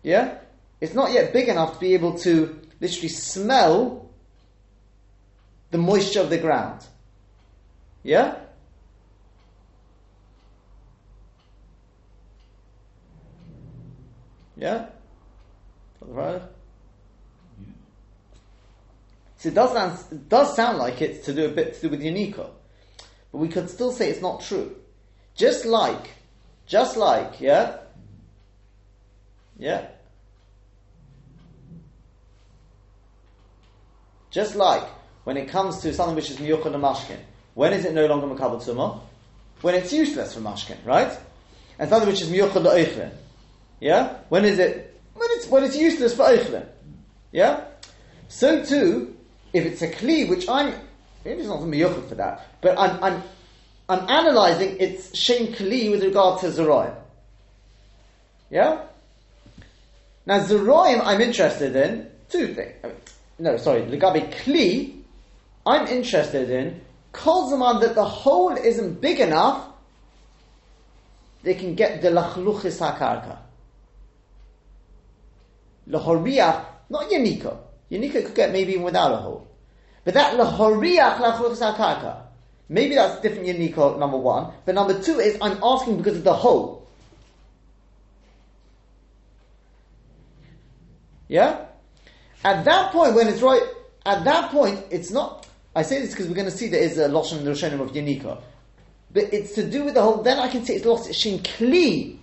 [0.03, 0.39] Yeah?
[0.81, 4.11] It's not yet big enough to be able to literally smell
[5.71, 6.85] the moisture of the ground.
[8.03, 8.37] Yeah?
[14.57, 14.87] Yeah?
[16.01, 16.43] Right?
[19.39, 21.89] So it does sound, it does sound like it's to do a bit to do
[21.91, 22.51] with Unico.
[23.31, 24.77] But we could still say it's not true.
[25.35, 26.11] Just like,
[26.67, 27.79] just like, yeah?
[29.57, 29.87] Yeah?
[34.31, 34.85] Just like
[35.25, 37.19] when it comes to something which is miyuchad mashkin,
[37.55, 39.01] when is it no longer makabel tumah?
[39.63, 41.17] When it's useless for mashkin, right?
[41.79, 43.13] And something which is miyuchad le'eichlin,
[43.81, 44.19] yeah?
[44.29, 45.01] When is it?
[45.15, 46.67] When it's when it's useless for eichlin,
[47.33, 47.65] yeah?
[48.29, 49.17] So too,
[49.53, 50.75] if it's a kli which I'm,
[51.25, 53.23] maybe it's not miyuchad for that, but I'm I'm
[53.89, 56.95] I'm analysing its shem kli with regard to zeroim,
[58.51, 58.85] yeah?
[60.27, 62.75] Now zeroim I'm interested in two things.
[62.85, 62.97] I mean,
[63.39, 65.03] no, sorry, Legabe Kli,
[65.67, 66.81] I'm interested in
[67.13, 69.67] kol zaman that the hole isn't big enough,
[71.43, 73.39] they can get the lachluchis hakarka.
[75.89, 77.57] Lahoriach, not Yanika.
[77.91, 79.47] Yanika could get maybe even without a hole.
[80.05, 82.23] But that lahoriach lachluchis hakarka,
[82.69, 84.53] maybe that's different Yanika, number one.
[84.65, 86.89] But number two is, I'm asking because of the hole.
[91.29, 91.68] Yeah?
[92.45, 93.63] At that point, when it's right,
[94.07, 95.47] at that point, it's not.
[95.75, 98.41] I say this because we're going to see there is a loshon roshanim of Yanika,
[99.13, 100.23] but it's to do with the whole.
[100.23, 102.17] Then I can say it's lost its shin kli,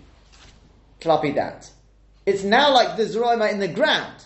[1.02, 1.70] klapi that.
[2.26, 4.26] It's now like the zeroima in the ground.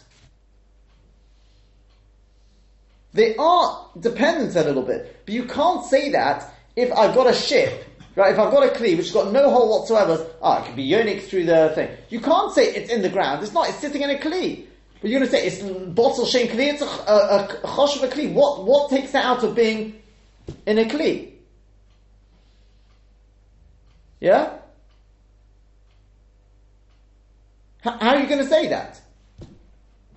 [3.14, 7.34] They are dependent a little bit, but you can't say that if I've got a
[7.34, 8.32] ship, right?
[8.32, 10.88] If I've got a kli which has got no hole whatsoever, ah, it could be
[10.88, 11.90] yonik through the thing.
[12.10, 13.44] You can't say it's in the ground.
[13.44, 13.68] It's not.
[13.68, 14.69] It's sitting in a kli.
[15.02, 16.74] But you're going to say it's bottle shem kli.
[16.74, 18.34] It's a, a, a chosh of a kli.
[18.34, 20.02] What what takes that out of being
[20.66, 21.32] in a kli?
[24.20, 24.58] Yeah.
[27.82, 29.00] How, how are you going to say that?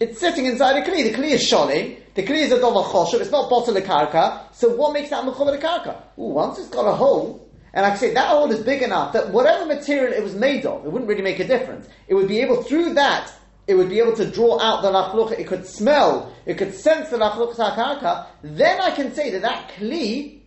[0.01, 1.05] It's sitting inside a kli.
[1.05, 1.99] The kli is sholim.
[2.15, 3.21] The kli is a dova choshev.
[3.21, 4.53] It's not bottle of karka.
[4.53, 6.03] So what makes that mechuv karka?
[6.19, 9.31] Ooh, once it's got a hole, and I say, that hole is big enough that
[9.31, 11.89] whatever material it was made of, it wouldn't really make a difference.
[12.09, 13.33] It would be able through that
[13.67, 17.11] it would be able to draw out the lachluch, it could smell, it could sense
[17.11, 20.41] the lachluch sakarka, then I can say that that kli,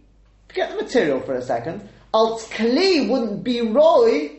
[0.47, 4.31] forget the material for a second, alt kli wouldn't be roy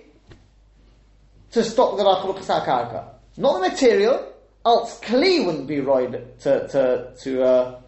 [1.52, 3.08] to stop the lachluch sakarka.
[3.38, 4.32] Not the material,
[4.64, 7.80] alt kli wouldn't be roy to, to, to, uh,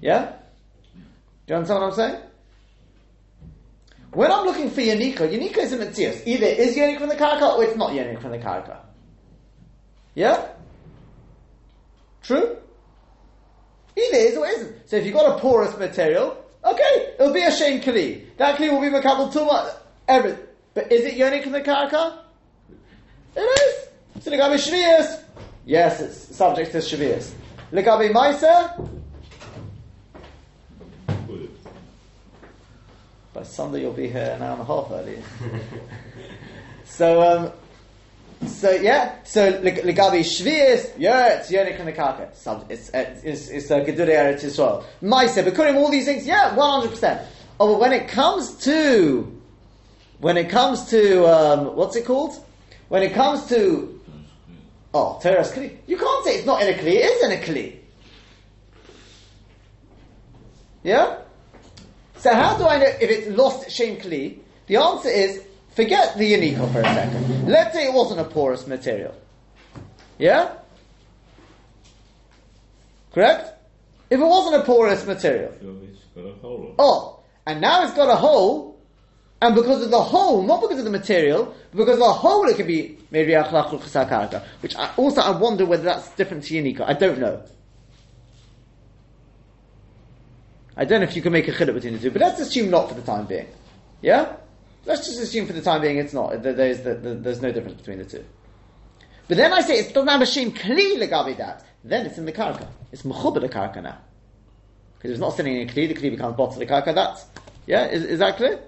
[0.00, 0.32] yeah?
[1.46, 2.22] Do you understand what I'm saying?
[4.10, 6.26] When I'm looking for Yanika, Yanika is a metzius.
[6.26, 8.85] Either is Yanik from the Karka or it's not Yanik from the Karka.
[10.16, 10.48] Yeah?
[12.22, 12.56] True?
[13.96, 14.88] Either is or isn't.
[14.88, 18.24] So if you've got a porous material, okay, it'll be a shame kli.
[18.38, 19.72] That kli will be makabel tuma,
[20.08, 20.44] everything.
[20.74, 22.18] But is it yonik in the karaka?
[23.36, 24.24] It is.
[24.24, 25.22] So legabe shvius,
[25.66, 27.30] yes, it's subject to shvius.
[27.70, 28.90] Legabe maisa,
[33.34, 35.22] by Sunday you'll be here an hour and a half early.
[36.86, 37.52] so, um,
[38.44, 42.30] so yeah, so legabi shvius, yeah, it's yonik and the karka.
[42.68, 44.84] It's it's it's gedure eretz Yisrael.
[45.02, 47.26] Ma'aseh, bekurim, all these things, yeah, one hundred percent.
[47.58, 49.40] Oh, but when it comes to
[50.18, 52.36] when it comes to um, what's it called?
[52.88, 54.00] When it comes to
[54.92, 56.92] oh, teras kli, you can't say it's not in a kli.
[56.92, 57.78] It is in a kli.
[60.82, 61.18] Yeah?
[62.18, 64.38] So how do I know if it's lost Shem Kli?
[64.68, 65.42] The answer is,
[65.76, 67.48] forget the Yaniko for a second.
[67.48, 69.14] Let's say it wasn't a porous material.
[70.18, 70.54] Yeah?
[73.12, 73.52] Correct?
[74.10, 75.52] If it wasn't a porous material.
[75.52, 76.74] It's got a hole.
[76.78, 78.80] Oh, and now it's got a hole,
[79.42, 82.48] and because of the hole, not because of the material, but because of the hole
[82.48, 86.82] it could be maybe karka, which I, also I wonder whether that's different to Yanika.
[86.86, 87.42] I don't know.
[90.78, 92.70] I don't know if you can make a chiddup between the two, but let's assume
[92.70, 93.48] not for the time being.
[94.02, 94.36] Yeah?
[94.86, 96.42] Let's just assume for the time being it's not.
[96.42, 98.24] There's, there's no difference between the two.
[99.28, 101.64] But then I say it's doesn't have a shem kli legabi that.
[101.82, 102.68] Then it's in the karka.
[102.92, 103.98] It's mechuba the karka now.
[104.96, 106.94] Because it's not sitting in a kli, the kli becomes bottle the karka.
[106.94, 107.26] That's
[107.66, 107.86] yeah.
[107.86, 108.60] Is, is that clear?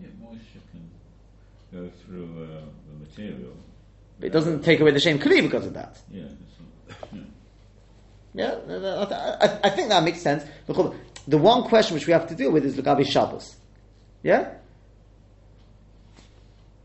[0.00, 0.90] Yeah, moisture can
[1.70, 3.52] go through uh, the material.
[4.18, 5.98] But it doesn't take away the shem kli because of that.
[6.10, 6.24] Yeah.
[8.34, 9.04] Yeah, yeah.
[9.10, 10.44] I, I, I think that makes sense.
[11.28, 13.54] The one question which we have to deal with is Lagabi Shabbos.
[14.22, 14.54] Yeah?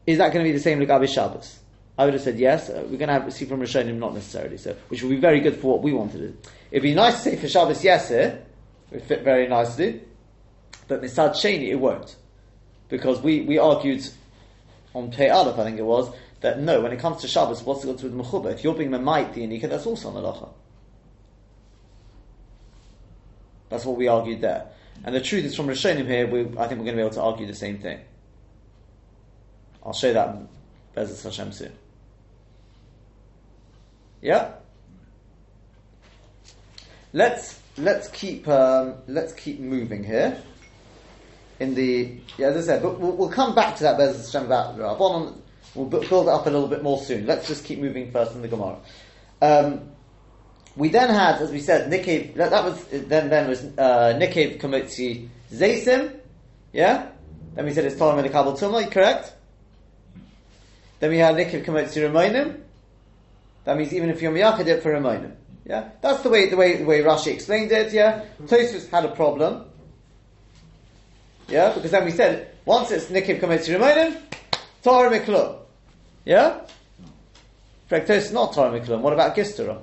[0.06, 1.60] Is that going to be the same Lagabi Shabbos?
[1.98, 2.70] I would have said yes.
[2.70, 4.58] Uh, we're going to have see from Rishonim, not necessarily.
[4.58, 6.38] So, which would be very good for what we want to do.
[6.72, 8.44] It'd be nice to say for Shabbos yes here.
[8.92, 10.02] It would fit very nicely.
[10.90, 12.14] But Misad Sheni, it won't.
[12.90, 14.06] Because we, we argued
[14.94, 17.86] on Pei Aleph, I think it was, that no, when it comes to Shabbos, what's
[17.86, 18.52] it got to do with Mechuba?
[18.52, 20.16] If you're being Memait the Anika, that's also on
[23.74, 24.68] That's what we argued there.
[25.04, 27.10] And the truth is, from Rishonim here, we, I think we're going to be able
[27.16, 28.00] to argue the same thing.
[29.84, 30.38] I'll show that
[30.96, 31.72] Bezos Hashem soon.
[34.22, 34.52] Yeah.
[37.14, 40.40] Let's let's keep um, let's keep moving here.
[41.60, 44.46] In the yeah, as I said, but we'll, we'll come back to that Bezos Hashem
[44.46, 45.36] about Rabbanon.
[45.74, 47.26] We'll build it up a little bit more soon.
[47.26, 48.78] Let's just keep moving first in the Gemara.
[49.42, 49.93] Um,
[50.76, 52.36] we then had, as we said, Nikev.
[52.36, 53.30] That, that was then.
[53.30, 56.16] Then was uh, Nikev Komotzi Zaysim.
[56.72, 57.10] Yeah.
[57.54, 58.90] Then we said it's Torah Medikabel Tumah.
[58.92, 59.34] Correct.
[61.00, 62.60] Then we had Nikev Komotzi Ramonim.
[63.66, 65.34] That means even if you're miyakad it for Ramonim.
[65.66, 65.90] Yeah.
[66.02, 67.94] That's the way the way the way Rashi explained it.
[67.94, 68.26] Yeah.
[68.42, 69.66] Tosfos had a problem.
[71.50, 74.20] Yeah, because then we said once it's Nikev Komotzi Ramonim,
[74.84, 75.60] Tahor Miklum.
[76.26, 76.62] Yeah.
[77.92, 79.02] Frektos not Tahor Miklum.
[79.02, 79.80] What about Gistera?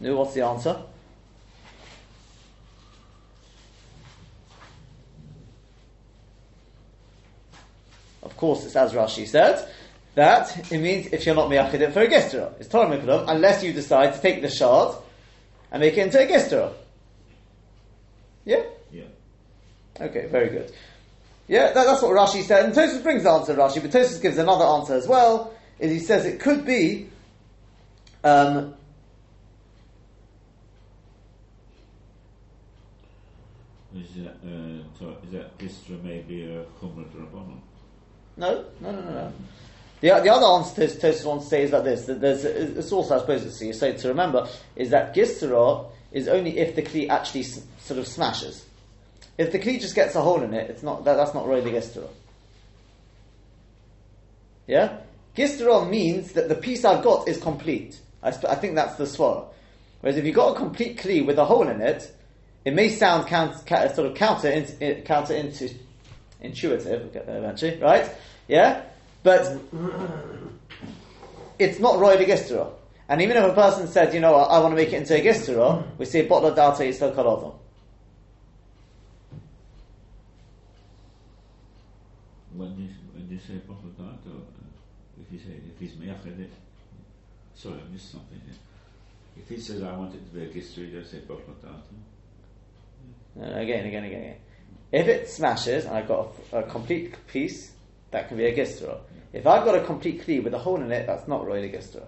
[0.00, 0.76] No, what's the answer?
[8.22, 9.66] Of course, it's as Rashi said,
[10.14, 12.52] that it means if you're not miyachid it for a gistera.
[12.58, 14.96] It's Torah Mikudam, unless you decide to take the shard
[15.70, 16.72] and make it into a gistera.
[18.44, 18.62] Yeah?
[18.90, 19.04] Yeah.
[20.00, 20.72] Okay, very good.
[21.48, 22.64] Yeah, that, that's what Rashi said.
[22.64, 25.54] And Tosfos brings the answer, to Rashi, but Tosfos gives another answer as well.
[25.78, 27.08] Is he says it could be
[28.24, 28.74] um,
[33.96, 37.60] Is that, uh, so is that Gistra maybe a Chumrat Rabbanon?
[38.36, 39.32] No, no, no, no, no.
[40.00, 42.04] The, the other answer to Tosfos wants to say is like this.
[42.04, 46.28] That there's, it's also, I suppose, it's you say to remember is that Gisra is
[46.28, 48.66] only if the kli actually s- sort of smashes.
[49.38, 51.70] If the kli just gets a hole in it, it's not that, that's not really
[51.70, 52.08] Gisra.
[54.66, 54.98] Yeah,
[55.34, 57.98] Gisra means that the piece I've got is complete.
[58.22, 59.46] I, sp- I think that's the swara.
[60.00, 62.12] Whereas if you've got a complete kli with a hole in it,
[62.66, 63.54] it may sound count,
[63.94, 64.50] sort of counter
[65.04, 67.00] counter intuitive.
[67.00, 68.10] We'll get there eventually, right?
[68.48, 68.82] Yeah,
[69.22, 69.56] but
[71.60, 72.66] it's not roy de.
[73.08, 75.22] And even if a person said, you know, I, want to make it into a
[75.22, 77.54] gistera, we say botla data is still karodom.
[82.52, 86.50] When you, when you say Bottle Data, uh, if you say, if he's Meyachid it,
[87.54, 88.56] sorry, I missed something here.
[89.36, 91.74] If he says, I want it to be a Gistra, you just say Bottle Data.
[93.38, 94.36] Again, again, again, again.
[94.92, 97.72] If it smashes and I've got a, a complete piece,
[98.10, 98.98] that can be a gistera.
[99.32, 101.78] If I've got a complete kli with a hole in it, that's not really a
[101.78, 102.06] gistera.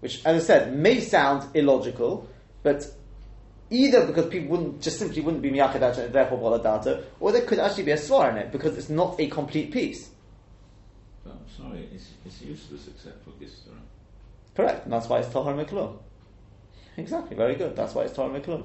[0.00, 2.28] Which, as I said, may sound illogical,
[2.62, 2.86] but
[3.68, 7.58] either because people wouldn't just simply wouldn't be miyakad and therefore baladata, or there could
[7.58, 10.10] actually be a swar in it because it's not a complete piece.
[11.22, 13.76] But I'm sorry, it's, it's useless except for Gistra.
[14.56, 15.98] Correct, and that's why it's tahar meklum.
[16.96, 17.74] Exactly, very good.
[17.76, 18.64] That's why it's tahar meklum.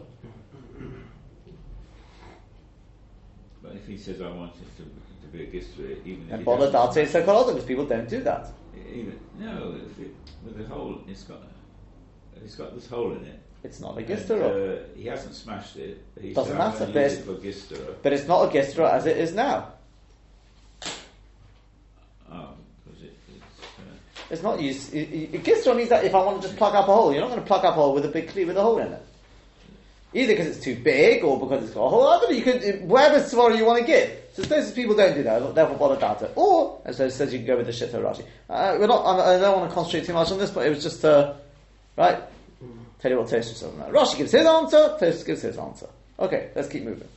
[3.61, 6.45] But if he says, I want it to, to be a Gistra, even if And
[6.45, 8.51] doesn't baladata is smash it- sekolodom because people don't do that.
[8.93, 10.11] Even, no, if it,
[10.43, 11.39] with the hole, it's got,
[12.43, 13.39] it's got this hole in it.
[13.63, 14.43] It's not a And, gistera.
[14.45, 15.97] uh, he hasn't smashed it.
[16.35, 17.23] Doesn't matter, but it's-
[18.03, 19.69] But it's not a gistera as it is now.
[22.31, 22.49] Oh,
[22.85, 23.13] because it,
[24.35, 24.93] it's, not used.
[24.93, 27.21] It, it, Gistra means that if I want to just plug up a hole, you're
[27.21, 28.91] not going to plug up a hole with a big cleat with a hole in
[28.91, 29.05] it.
[30.13, 32.07] Either because it's too big or because it's got a hole.
[32.07, 34.17] I don't know, you could, whatever you want to give.
[34.33, 36.31] So those people don't do that, therefore bother about it.
[36.35, 38.25] Or, as I says, you can go with the Shita Rashi.
[38.49, 40.83] Uh, we're not, I don't want to concentrate too much on this, but it was
[40.83, 41.33] just, uh,
[41.97, 42.21] right?
[42.99, 43.91] Tell you what Tosfos says on that.
[43.91, 45.87] Rashi gives his answer, Tosfos gives his answer.
[46.17, 47.07] Okay, let's keep moving.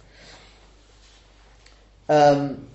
[2.09, 2.69] Um,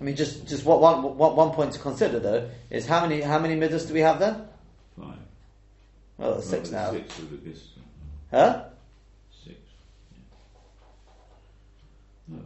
[0.00, 3.20] I mean, just just what one, what one point to consider though is how many
[3.20, 4.46] how many midas do we have then?
[4.98, 5.16] Five.
[6.18, 6.98] Well, there's six Well, now.
[6.98, 7.62] Six with the.
[8.30, 8.64] Huh?
[9.44, 9.56] Six.
[10.12, 10.18] Yeah.
[12.36, 12.40] No.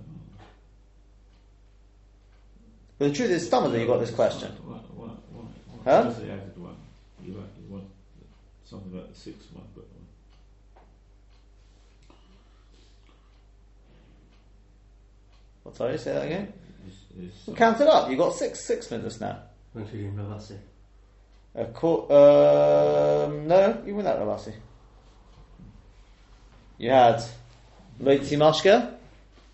[2.98, 4.52] But the truth is, of them you got this question.
[4.64, 6.02] What, what, what, what, Huh?
[6.04, 6.76] Because they added one.
[7.24, 7.84] You, want- you want
[8.64, 9.84] something about the sixth one, but
[15.62, 15.98] What sorry?
[15.98, 16.52] Say that again.
[16.86, 18.08] Is, is count it up.
[18.08, 19.38] You've got six six midas now.
[19.74, 20.56] Including Ravasi.
[21.54, 24.54] A co- um, no, you win that Ravasi.
[26.78, 27.22] You had
[28.00, 28.94] Loitzi Mashka,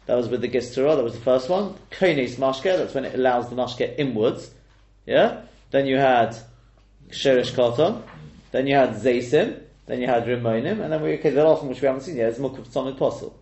[0.06, 1.74] that was with the Gistra, that was the first one.
[1.90, 4.50] Koines Mashka, that's when it allows the Mashka inwards.
[5.06, 5.42] Yeah?
[5.70, 6.36] Then you had
[7.10, 8.02] Sheresh Koton,
[8.52, 11.70] then you had Zaysim, then you had Rimonim, and then we, okay, the last one
[11.70, 13.32] which we haven't seen yet is Mukub Sonid Posel.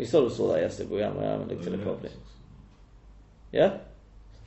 [0.00, 2.10] We sort of saw that yesterday, but we haven't, we haven't looked at it properly.
[3.52, 3.76] Yeah?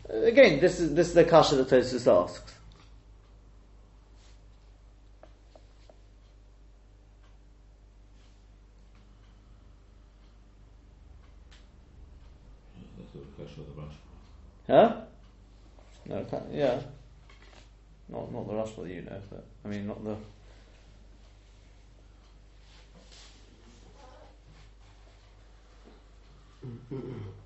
[0.10, 2.54] Again, this is this is the kasha that Tosfos asks.
[12.97, 13.93] That's the question of the brush.
[14.66, 15.01] Huh?
[16.08, 16.80] No, yeah.
[18.10, 20.16] Not not the rush that you know, but I mean not the.
[26.66, 27.43] Mm-hmm.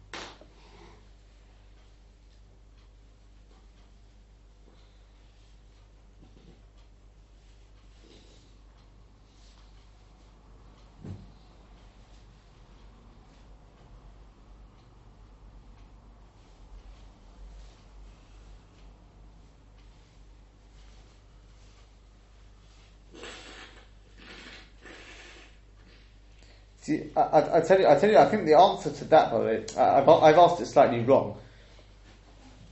[26.88, 29.30] See, I, I, I tell you, I tell you, I think the answer to that,
[29.30, 31.38] by the way, I, I've, I've asked it slightly wrong,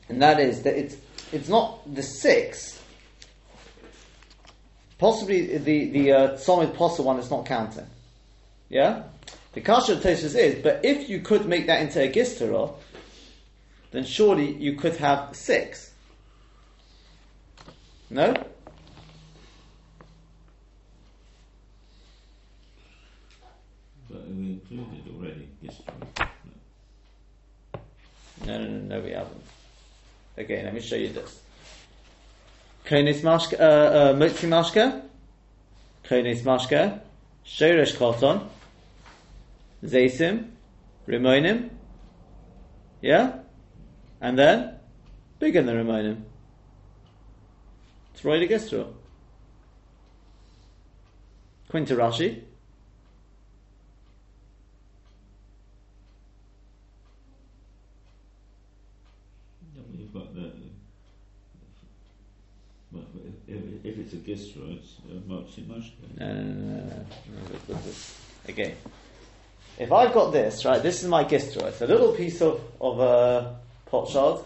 [0.07, 0.95] and that is that it's
[1.33, 2.81] it's not the six.
[4.99, 7.87] Possibly the the uh, posser one is not counting.
[8.69, 9.03] Yeah,
[9.51, 12.73] the kasha of Tosfos is, but if you could make that into a gistera,
[13.91, 15.91] then surely you could have six.
[18.09, 18.33] No.
[24.15, 25.93] But we included already history.
[28.45, 29.43] No, no, no, no, we haven't.
[30.39, 31.41] Okay, let me show you this.
[32.85, 35.01] Konis mashka, uh, uh, mutzi mashka,
[36.05, 37.01] konis mashka,
[37.45, 38.47] shoresh koton,
[39.83, 40.45] zaysim,
[41.07, 41.69] rimonim,
[43.01, 43.39] yeah?
[44.21, 44.75] And then,
[45.39, 46.21] bigger than rimonim.
[48.13, 48.87] It's right against it.
[51.69, 52.43] Quinta Rashi.
[59.75, 60.51] Yeah, but You've got the.
[62.91, 63.03] Well,
[63.47, 66.19] if, if it's a gistra, it's a mochi mashka.
[66.19, 66.85] No, no, no, no, no.
[66.85, 67.95] no look, look, look.
[68.47, 68.75] Again,
[69.79, 71.63] if I've got this, right, this is my gistra.
[71.63, 73.51] It's a little piece of, of uh,
[73.87, 74.41] pot shard.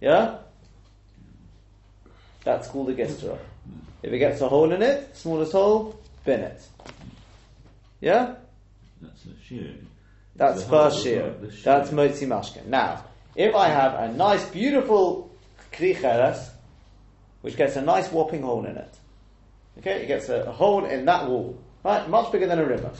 [0.00, 0.38] Yeah?
[2.44, 3.38] That's called a gistra.
[4.02, 6.60] If it gets a hole in it, smallest hole, bin it.
[8.00, 8.34] Yeah?
[9.00, 9.74] That's a shear.
[10.36, 11.22] That's The first as shear.
[11.22, 11.62] well, the shear.
[11.64, 12.66] That's motzi mashka.
[12.66, 13.04] Now,
[13.34, 15.30] if I have a nice, beautiful
[15.72, 16.50] kli cheres,
[17.44, 18.96] which gets a nice whopping hole in it,
[19.78, 22.90] okay, it gets a, a hole in that wall, right, much bigger than a river.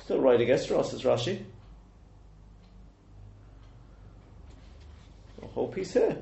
[0.00, 1.40] Still right against Ross, Rashi.
[5.40, 6.16] A whole piece here.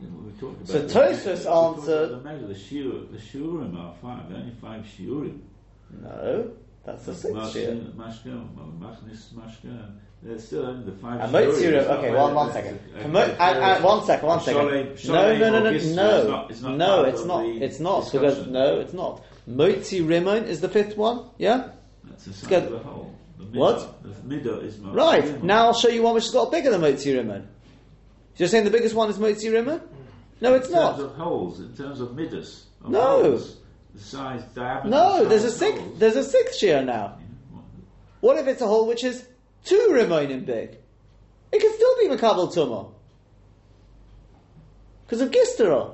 [0.00, 0.08] Yeah,
[0.40, 4.30] So about the measure- we talked answered- The measure, the shiur, the shiurim are five.
[4.30, 5.40] There are only five shiurim.
[5.90, 6.52] No,
[6.92, 7.74] that's the sixth shear.
[7.96, 9.90] Mashka, machnis mashka.
[10.22, 11.20] There's still only the five.
[11.20, 11.72] And motzi shiurim.
[11.72, 11.78] river.
[11.78, 12.78] It's not Okay, like one, one it's second.
[12.94, 14.64] a- a- Come on, a- and, and one second, one second.
[14.64, 17.46] No, no, no, no, no, not- no, it's not.
[17.46, 19.22] It's not because no, it's not.
[19.48, 21.30] Motzi Rimon is the fifth one.
[21.38, 21.68] Yeah.
[22.04, 23.14] That's the size of the hole.
[23.38, 24.02] The middle, What?
[24.02, 25.42] The middle is Right.
[25.44, 27.46] Now I'll show you one which has got bigger than Motzi Rimon.
[28.36, 29.80] You're saying the biggest one is Motzi Rimon?
[30.40, 32.64] No, it's in terms of holes, in terms of midas.
[32.86, 33.22] No.
[33.22, 33.56] holes,
[33.94, 34.88] the size diameter.
[34.88, 35.80] No, there's a sixth.
[35.80, 35.98] holes.
[35.98, 37.16] There's a sixth shear now.
[37.18, 37.58] Yeah,
[38.20, 39.26] what- if it's a hole which is
[39.64, 40.76] two remaining big?
[41.52, 42.90] It can still be makabel tuma
[45.06, 45.92] because of gistera.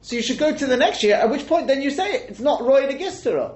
[0.00, 1.14] So you should go to the next year.
[1.16, 3.54] At which point, then you say it's not roy to gistera.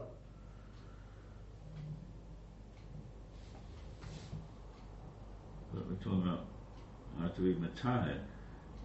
[5.75, 6.45] But we're talking about
[7.21, 8.19] how to read mataheh.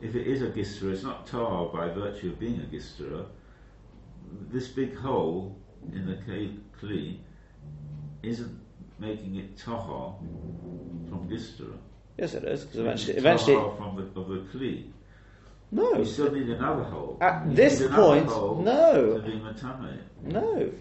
[0.02, 3.26] If it is a gistra, it's not tar by virtue of being a gistra.
[4.52, 5.56] This big hole
[5.94, 6.16] in the
[6.82, 7.18] kli-
[8.24, 8.60] isn't
[9.00, 10.16] making it tahar
[11.10, 11.74] from gistra.
[12.18, 14.86] Yes, it is because eventually, eventually, from the, of the kli.
[15.72, 15.98] no.
[15.98, 17.18] You still need another hole.
[17.22, 19.20] At You this point, no.
[19.20, 19.42] To be.
[20.24, 20.72] No.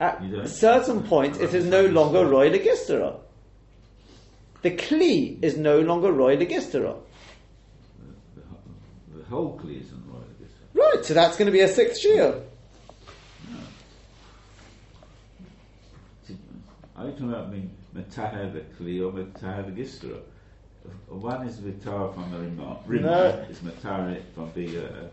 [0.00, 3.16] At a certain point, it is no longer roy to gistera.
[4.62, 6.96] The kli is no longer roy to gistera.
[8.34, 8.58] The, ho-
[9.16, 9.60] the whole kli isn't right.
[9.64, 10.50] I guess.
[10.74, 12.34] Right, so that's going to be a sixth shear.
[16.96, 20.18] Are you talking about being metaha the kli or metaha the gistra?
[21.08, 23.46] One is vitar from the rima, rima No.
[23.48, 25.08] is matara from the, uh,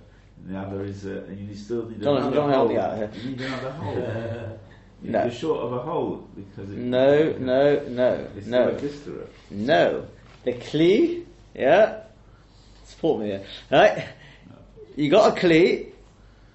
[0.46, 2.68] and the other is, uh, and you still need Don't- another don't hole.
[2.68, 3.12] help me out here.
[3.24, 4.58] You need another hole.
[5.02, 5.22] No.
[5.24, 9.28] You're short of a hole because it, No, no, no, it's no, still a gistra.
[9.50, 10.06] no.
[10.44, 11.24] The kli,
[11.56, 12.02] yeah,
[12.90, 14.08] support me here, right?
[14.96, 15.92] You got a kli,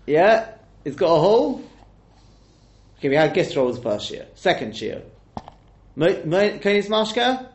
[0.07, 0.53] yeah,
[0.85, 1.63] it's got a hole.
[2.99, 4.27] Okay, we had gistera was first year.
[4.35, 5.03] Second shear.
[5.97, 7.47] Konis mashka,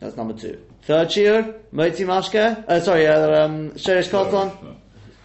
[0.00, 0.60] that's number two.
[0.82, 4.76] Third year, moti mashka, uh, sorry, uh, um, koton.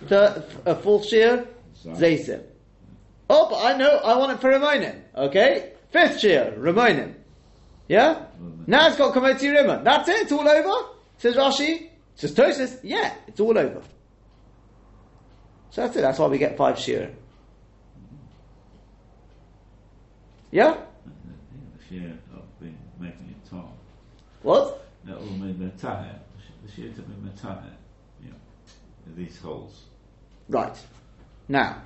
[0.08, 1.45] Third, uh, fourth shear,
[1.86, 2.43] zaysim.
[3.30, 5.02] Oh, but I know, I want it for Ramonim.
[5.16, 5.72] Okay?
[5.91, 7.14] Fifth year, Ramonim.
[7.88, 8.26] Yeah?
[8.68, 9.82] Now it's got Komoti Rima.
[9.84, 10.89] That's it, it's all over?
[11.18, 11.91] Says Rashi.
[12.16, 13.82] Says Tosfos, yeah, it's all over.
[15.72, 17.12] So that's it, that's why we get five shear.
[20.51, 20.78] Yeah?
[21.05, 23.78] The shear of being, making it tall.
[24.41, 24.86] What?
[25.05, 26.20] That will mean metaha.
[26.66, 27.70] The shear to be metaha.
[28.24, 28.34] Yeah.
[29.16, 29.84] These holes.
[30.49, 30.78] Right.
[31.47, 31.82] Now.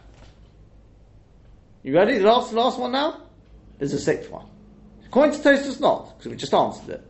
[1.84, 2.17] You ready?
[2.17, 3.21] The last, last one now?
[3.78, 4.47] There's a sixth one.
[5.05, 7.07] According to Tosfos, not, because we just answered it.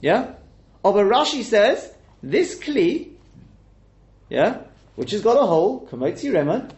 [0.00, 0.34] Yeah?
[0.82, 3.10] But Rashi says, this Kli,
[4.28, 4.62] yeah,
[4.96, 6.70] which has got a hole, Kamoti Reman,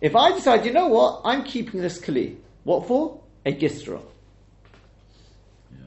[0.00, 2.36] if I decide, you know what, I'm keeping this Kli.
[2.64, 3.20] What for?
[3.44, 4.00] A Gistra.
[5.70, 5.78] Yeah.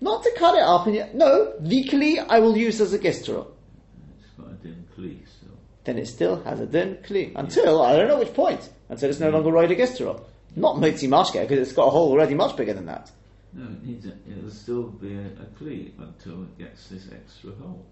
[0.00, 2.98] Not to cut it up and yet, no, the Kli I will use as a
[2.98, 3.46] Gistra.
[4.18, 5.56] It's got a dim kli still.
[5.84, 7.32] then it still has a din kli.
[7.34, 10.20] Until, I don't know which point, until it's no longer roid agistera.
[10.54, 13.10] Not motzi mashke, because it's got a hole already much bigger than that.
[13.56, 17.52] No, it needs a, it'll still be a, a kli until it gets this extra
[17.52, 17.82] hole.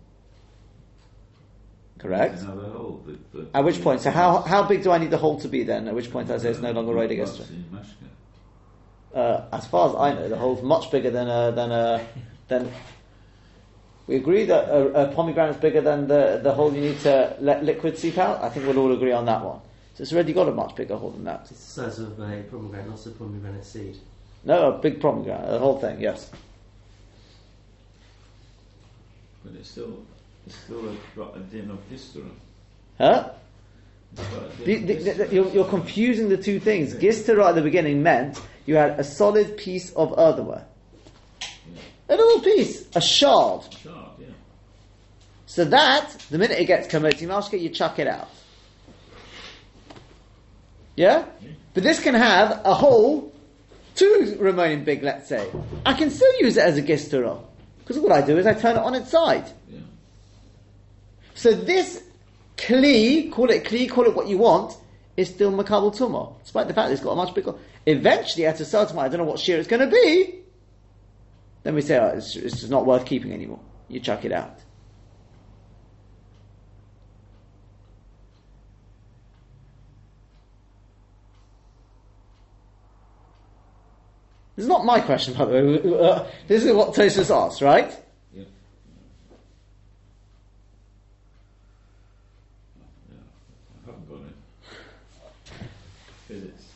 [1.98, 2.34] Correct?
[2.34, 3.02] There's another hole.
[3.06, 5.48] that- that- At which point, so how, how big do I need the hole to
[5.48, 5.88] be then?
[5.88, 7.56] At which point I say it's no longer right against agistera.
[7.56, 9.16] in Mashka?
[9.18, 12.06] Uh, as far as I know, the hole's much bigger than a, than a,
[12.48, 12.70] than,
[14.06, 17.36] we agree that a, a pomegranate is bigger than the, the hole you need to
[17.40, 18.42] let liquid seep out?
[18.42, 19.60] I think we'll all agree on that one.
[19.94, 21.42] So it's already got a much bigger hole than that.
[21.42, 23.96] It's the size of a pomegranate, not a pomegranate seed.
[24.44, 26.30] No, a big pomegranate, the whole thing, yes.
[29.44, 30.02] But it's still,
[30.46, 32.28] it's still got a din of Gistra.
[32.98, 33.30] Huh?
[34.16, 36.94] A The, the, the, you're, you're confusing the two things.
[36.94, 40.66] Gistera at the beginning meant you had a solid piece of earthenware.
[42.08, 43.62] A little piece, a shard.
[43.72, 44.26] Shard, yeah.
[45.46, 48.28] So that, the minute it gets kamoti mashka, you chuck it out.
[50.96, 51.24] Yeah?
[51.72, 53.32] But this can have a hole,
[53.94, 55.48] two remaining big, let's say.
[55.84, 57.40] I can still use it as a gistera.
[57.78, 59.44] Because what I do is I turn it on its side.
[59.68, 59.80] Yeah.
[61.34, 62.02] So this
[62.56, 64.76] kli, call it kli, call it what you want,
[65.16, 67.54] is still makabel tumah, despite the fact that it's got a much bigger.
[67.86, 70.40] Eventually, at a certain point, I don't know what shear it's going to be.
[71.62, 73.60] Then we say, oh, it's, it's just not worth keeping anymore.
[73.88, 74.58] You chuck it out.
[84.56, 85.98] This is not my question, by the way.
[85.98, 87.90] Uh, This is what Tosfos asked, right?
[88.32, 88.44] Yeah.
[93.82, 94.36] I haven't got it.
[96.28, 96.66] Because it's,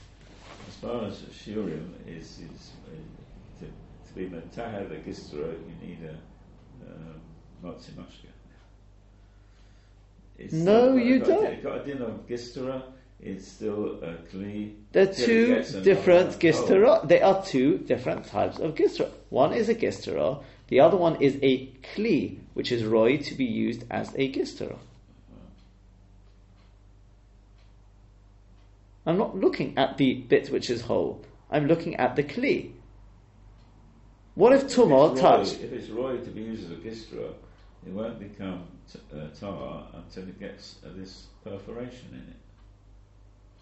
[0.68, 5.98] as far as Shurim is, is uh, to, to be Metaha the Gistra, you need
[6.04, 6.16] a
[6.90, 7.20] um,
[7.62, 8.32] Matzimashka.
[10.36, 11.62] It's No, you don't.
[11.62, 12.82] Got a din of Gistra,
[13.20, 14.74] it's still a Kli.
[14.92, 16.40] They're two different hole.
[16.40, 17.08] gistera.
[17.08, 19.10] They are two different types of gistera.
[19.30, 23.44] One is a gistera The other one is a kli, which is roy to be
[23.44, 24.76] used as a gistera.
[29.06, 31.24] I'm not looking at the bit which is whole.
[31.50, 32.72] I'm looking at the kli.
[34.34, 35.60] What if If tumor roy- touched?
[35.60, 37.32] If it's roy to be used as a gistra,
[37.86, 42.36] it won't become t- uh, tar until it gets uh, this perforation in it.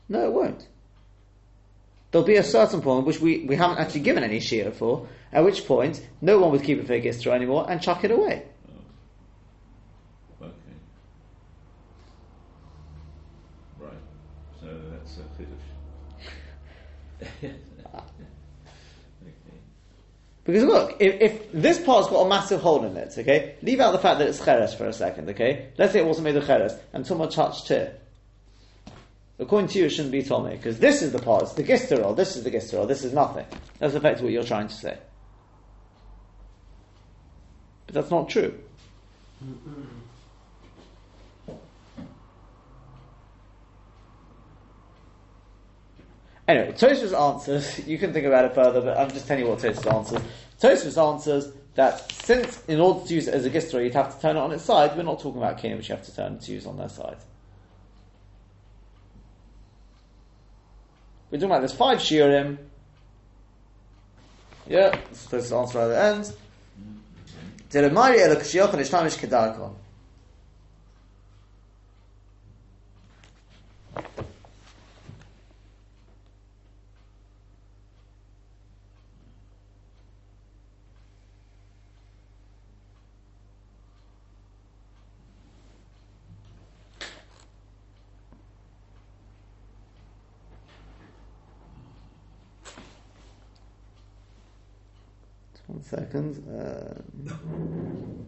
[0.08, 0.68] No, it won't.
[2.10, 5.44] There'll be a certain point which we, we haven't actually given any shear for, at
[5.44, 8.44] which point no one would keep it for a gistera anymore and chuck it away.
[10.40, 10.54] Oh, okay.
[13.78, 13.92] Right.
[14.60, 15.22] So that's a
[17.44, 17.54] okay.
[20.44, 23.90] Because look, if, if this part's got a massive hole in it, okay, leave out
[23.90, 25.70] the fact that it's cheres for a second, okay?
[25.76, 27.96] Let's say it wasn't made of cheres, and someone touched here.
[29.38, 32.36] According to you, it shouldn't be Tommy, because this is the part, the gisterol, this
[32.36, 33.44] is the gisterol, this is nothing.
[33.78, 34.98] That's effectively what you're trying to say.
[37.86, 38.58] But that's not true.
[46.48, 49.58] Anyway, Tosfos answers, you can think about it further, but I'm just telling you what
[49.58, 50.22] Tosfos answers.
[50.60, 54.22] Tosfos answers that since in order to use it as a gistra you'd have to
[54.22, 56.38] turn it on its side, we're not talking about kina which you have to turn
[56.38, 57.18] to use on their side.
[61.36, 62.56] We're talking about there's five shiurim.
[64.66, 66.24] Yeah, that's the answer at the end.
[66.24, 66.96] Mm-hmm.
[96.36, 97.30] Second.
[97.30, 98.26] Um,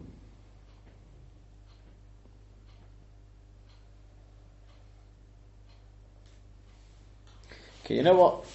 [7.85, 8.45] okay, you know what?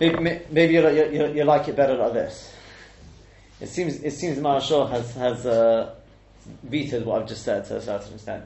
[0.00, 2.54] Maybe, maybe you, you, you like it better like this.
[3.60, 5.94] It seems it seems Maharsha has has uh,
[6.62, 8.44] vetoed what I've just said to a certain extent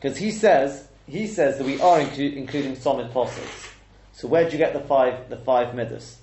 [0.00, 3.68] because he says he says that we are inclu- including solid fossils.
[4.12, 6.18] So where do you get the five the five midas?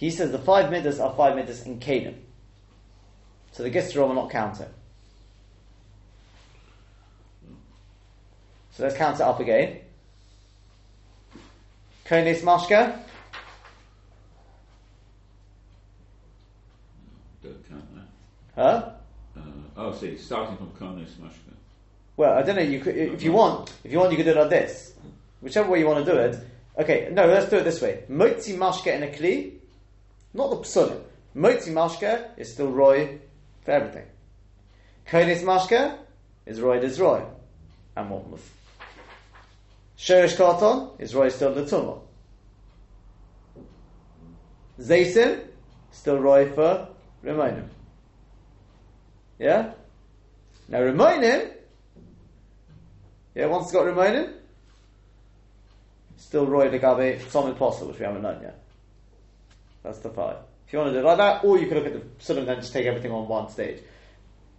[0.00, 2.24] He says the five midas are five midas in Canaan.
[3.52, 4.64] So the Gisterom are not counting.
[8.72, 9.80] So let's count it up again.
[12.06, 12.98] Konis Mashka,
[17.42, 18.06] Don't count that.
[18.54, 18.90] huh?
[19.36, 19.40] Uh,
[19.76, 21.52] oh, see, starting from Konis Mashka.
[22.16, 22.62] Well, I don't know.
[22.62, 24.94] You could, if you want, if you want, you could do it like this.
[25.42, 26.38] Whichever way you want to do it.
[26.78, 28.04] Okay, no, let's do it this way.
[28.08, 29.59] Motzi mashke in a kli,
[30.34, 31.00] not the psulim.
[31.36, 33.18] Motzi mashke is still roy
[33.64, 34.06] for everything.
[35.06, 35.96] Konis mashke
[36.46, 37.22] is roy is roy,
[37.96, 38.40] and what was
[39.98, 41.98] sheresh koton is roy still the tumor.
[44.78, 45.40] Zaysim
[45.90, 46.88] still roy for
[47.24, 47.68] Rimonim.
[49.38, 49.72] Yeah.
[50.68, 51.50] Now Rimonim
[53.34, 54.32] yeah, once it's got Rimonim,
[56.16, 58.62] still Roy the Legabe, Tzomid Posil, which we haven't known yet.
[59.82, 60.36] That's the five.
[60.66, 62.38] If you want to do it like that, or you could look at the sort
[62.38, 63.82] of then just take everything on one stage.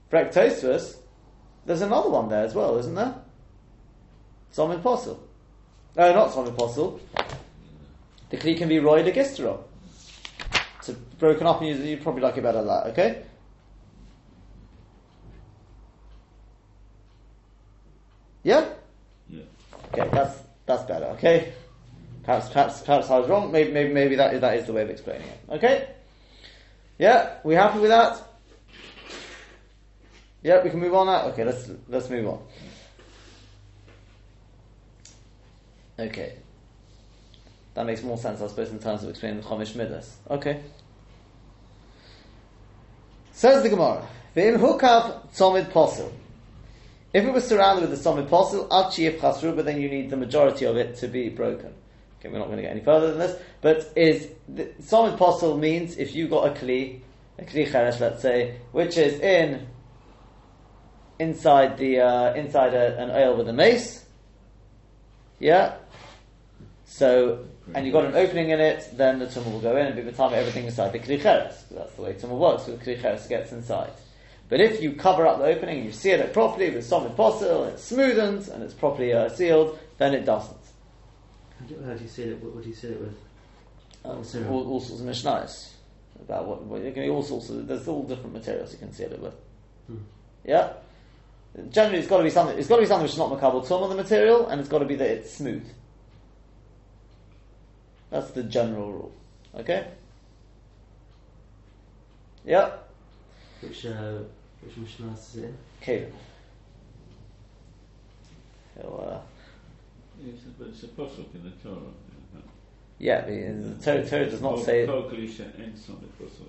[0.09, 0.97] For Ectosphus,
[1.65, 3.15] there's another one there as well, isn't there?
[4.53, 5.17] Tzomid Posil.
[5.95, 6.99] No, not Tzomid Posil.
[8.29, 9.63] The Kli can be Roy Legistero.
[10.79, 13.23] It's broken up, and you, probably like it better that, okay?
[18.43, 18.67] Yeah?
[19.29, 19.43] Yeah.
[19.93, 21.05] Okay, that's that's better.
[21.05, 21.53] Okay,
[22.23, 23.51] perhaps perhaps perhaps I was wrong.
[23.51, 25.39] Maybe maybe maybe that that is the way of explaining it.
[25.49, 25.87] Okay,
[26.97, 28.21] yeah, we happy with that?
[30.43, 31.25] Yeah, we can move on now.
[31.27, 32.39] Okay, let's let's move on.
[35.99, 36.33] Okay,
[37.73, 40.17] that makes more sense, I suppose, in terms of explaining the Chomish Midas.
[40.29, 40.61] Okay.
[43.31, 46.11] Says the Gemara, "V'im hukav tzomid posil."
[47.13, 50.17] If it was surrounded with the tzomid posil, achiyif chasru, but then you need the
[50.17, 51.73] majority of it to be broken.
[52.21, 55.57] Okay, we're not going to get any further than this, but is the tzomid posil
[55.57, 57.01] means if you got a kli,
[57.39, 59.67] a kli cheresh, let's say, which is in
[61.17, 64.05] inside the uh, inside a, an oil with a mace,
[65.39, 65.77] yeah.
[66.85, 69.95] So and you've got an opening in it, then the tumor will go in and
[69.95, 71.63] be the time everything inside the kli cheres.
[71.71, 72.65] That's the way tumor works.
[72.65, 73.93] So the kli cheres gets inside.
[74.47, 77.73] But if you cover up the opening and you seal it properly with solid and
[77.73, 80.60] it's smoothened and it's properly uh, sealed, then it doesn't.
[81.85, 82.43] How do, you seal it?
[82.43, 83.17] What would you seal it with?
[84.03, 85.69] Oh, all, all sorts of mishnayos.
[86.23, 87.67] about what, what you're going to all sorts of.
[87.67, 89.35] There's all different materials you can seal it with.
[89.87, 89.97] Hmm.
[90.43, 90.73] Yeah.
[91.69, 92.57] Generally, it's got to be something.
[92.57, 94.69] It's got to be something which is not makabel tum on the material, and it's
[94.69, 95.67] got to be that it's smooth.
[98.09, 99.11] That's the general rule.
[99.55, 99.87] Okay.
[102.45, 102.71] Yeah.
[103.61, 104.19] Which uh,
[104.61, 105.57] which Mishnah is it in?
[105.81, 106.07] Okay.
[108.75, 109.30] He'll, uh,
[110.23, 111.79] It's a, but it's a pasuk in the Torah.
[112.99, 114.85] yeah, the, the Torah, Torah does not say.
[114.85, 116.47] Kol klisha en son the pasuk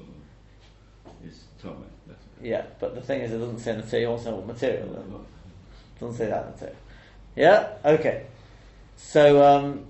[1.27, 1.77] is Torah.
[2.43, 4.03] Yeah, but the thing is, it doesn't say in the Torah.
[4.03, 4.95] You also know what material.
[4.95, 6.77] It doesn't say that in the Torah.
[7.37, 7.69] Yeah.
[7.85, 8.27] Okay.
[8.97, 9.43] So.
[9.43, 9.87] Um,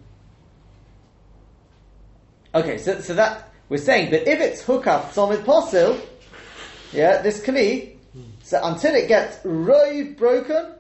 [2.55, 2.79] okay.
[2.79, 5.99] So so that we're saying that if it's hookup tzomid posil,
[6.93, 7.97] yeah, this kli,
[8.43, 10.75] so until it gets rove broken,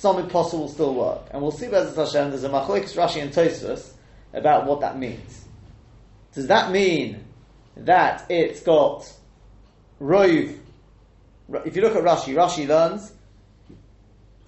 [0.00, 2.30] tzomid posil will still work, and we'll see Bezat Hashem.
[2.30, 3.92] There's a machlokes Rashi and Tosfos
[4.32, 5.44] about what that means.
[6.34, 7.24] Does that mean
[7.76, 9.10] that it's got
[9.98, 10.58] rove?
[11.64, 13.12] If you look at Rashi, Rashi learns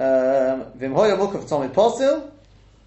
[0.01, 2.31] um, Vimhoya Mukav Tzomid Posil.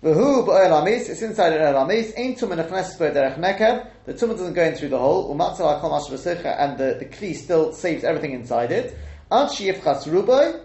[0.03, 2.11] V'hu b'oel amis, it's inside an oel amis.
[2.17, 3.87] Ein tum menachnes bo derech nekev.
[4.05, 5.31] The tumah doesn't go in through the hole.
[5.35, 8.97] Umatzal akol mash and the, the kli still saves everything inside it.
[9.31, 10.59] Ad sheyifchas ruboy,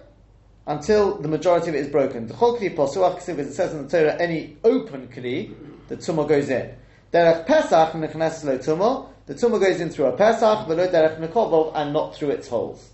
[0.67, 2.27] until the majority of it is broken.
[2.27, 5.55] The whole kli posuach ksiv, as it says in the Torah, any open kli,
[5.89, 6.75] the tumah goes in.
[7.13, 11.73] Derech pesach nechnes lo tumah, the tumah goes in through a pesach, v'lo derech nekovov,
[11.75, 12.91] and not through its holes.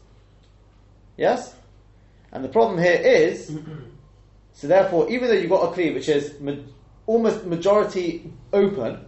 [1.16, 1.54] Yes?
[2.30, 3.56] And the problem here is,
[4.52, 6.56] so therefore, even though you've got a kli which is ma-
[7.06, 9.06] almost majority open,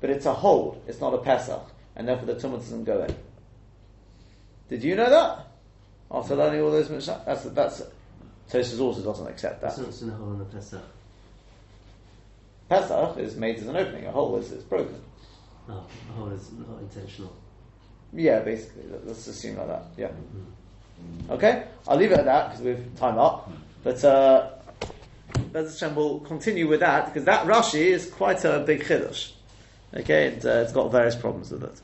[0.00, 3.14] but it's a hole, it's not a pesach, and therefore the tumah doesn't go in.
[4.68, 5.51] Did you know that?
[6.12, 7.82] After learning all those mishnah, that's that's
[8.50, 9.78] Tosfos also doesn't accept that.
[9.78, 10.80] It's not in a hole in a Pesach.
[12.68, 15.00] Pesach is made as an opening, a hole is it's broken.
[15.68, 17.32] Oh, a hole is not intentional.
[18.12, 19.84] Yeah, basically, let- let's assume like that.
[19.96, 20.10] Yeah.
[21.30, 23.50] Okay, I'll leave it at that because we've time up.
[23.82, 24.50] But uh,
[25.52, 29.32] Bez Hashem will continue with that because that Rashi is quite a big chiddush.
[29.94, 31.80] Okay, and uh, it's got various problems with it.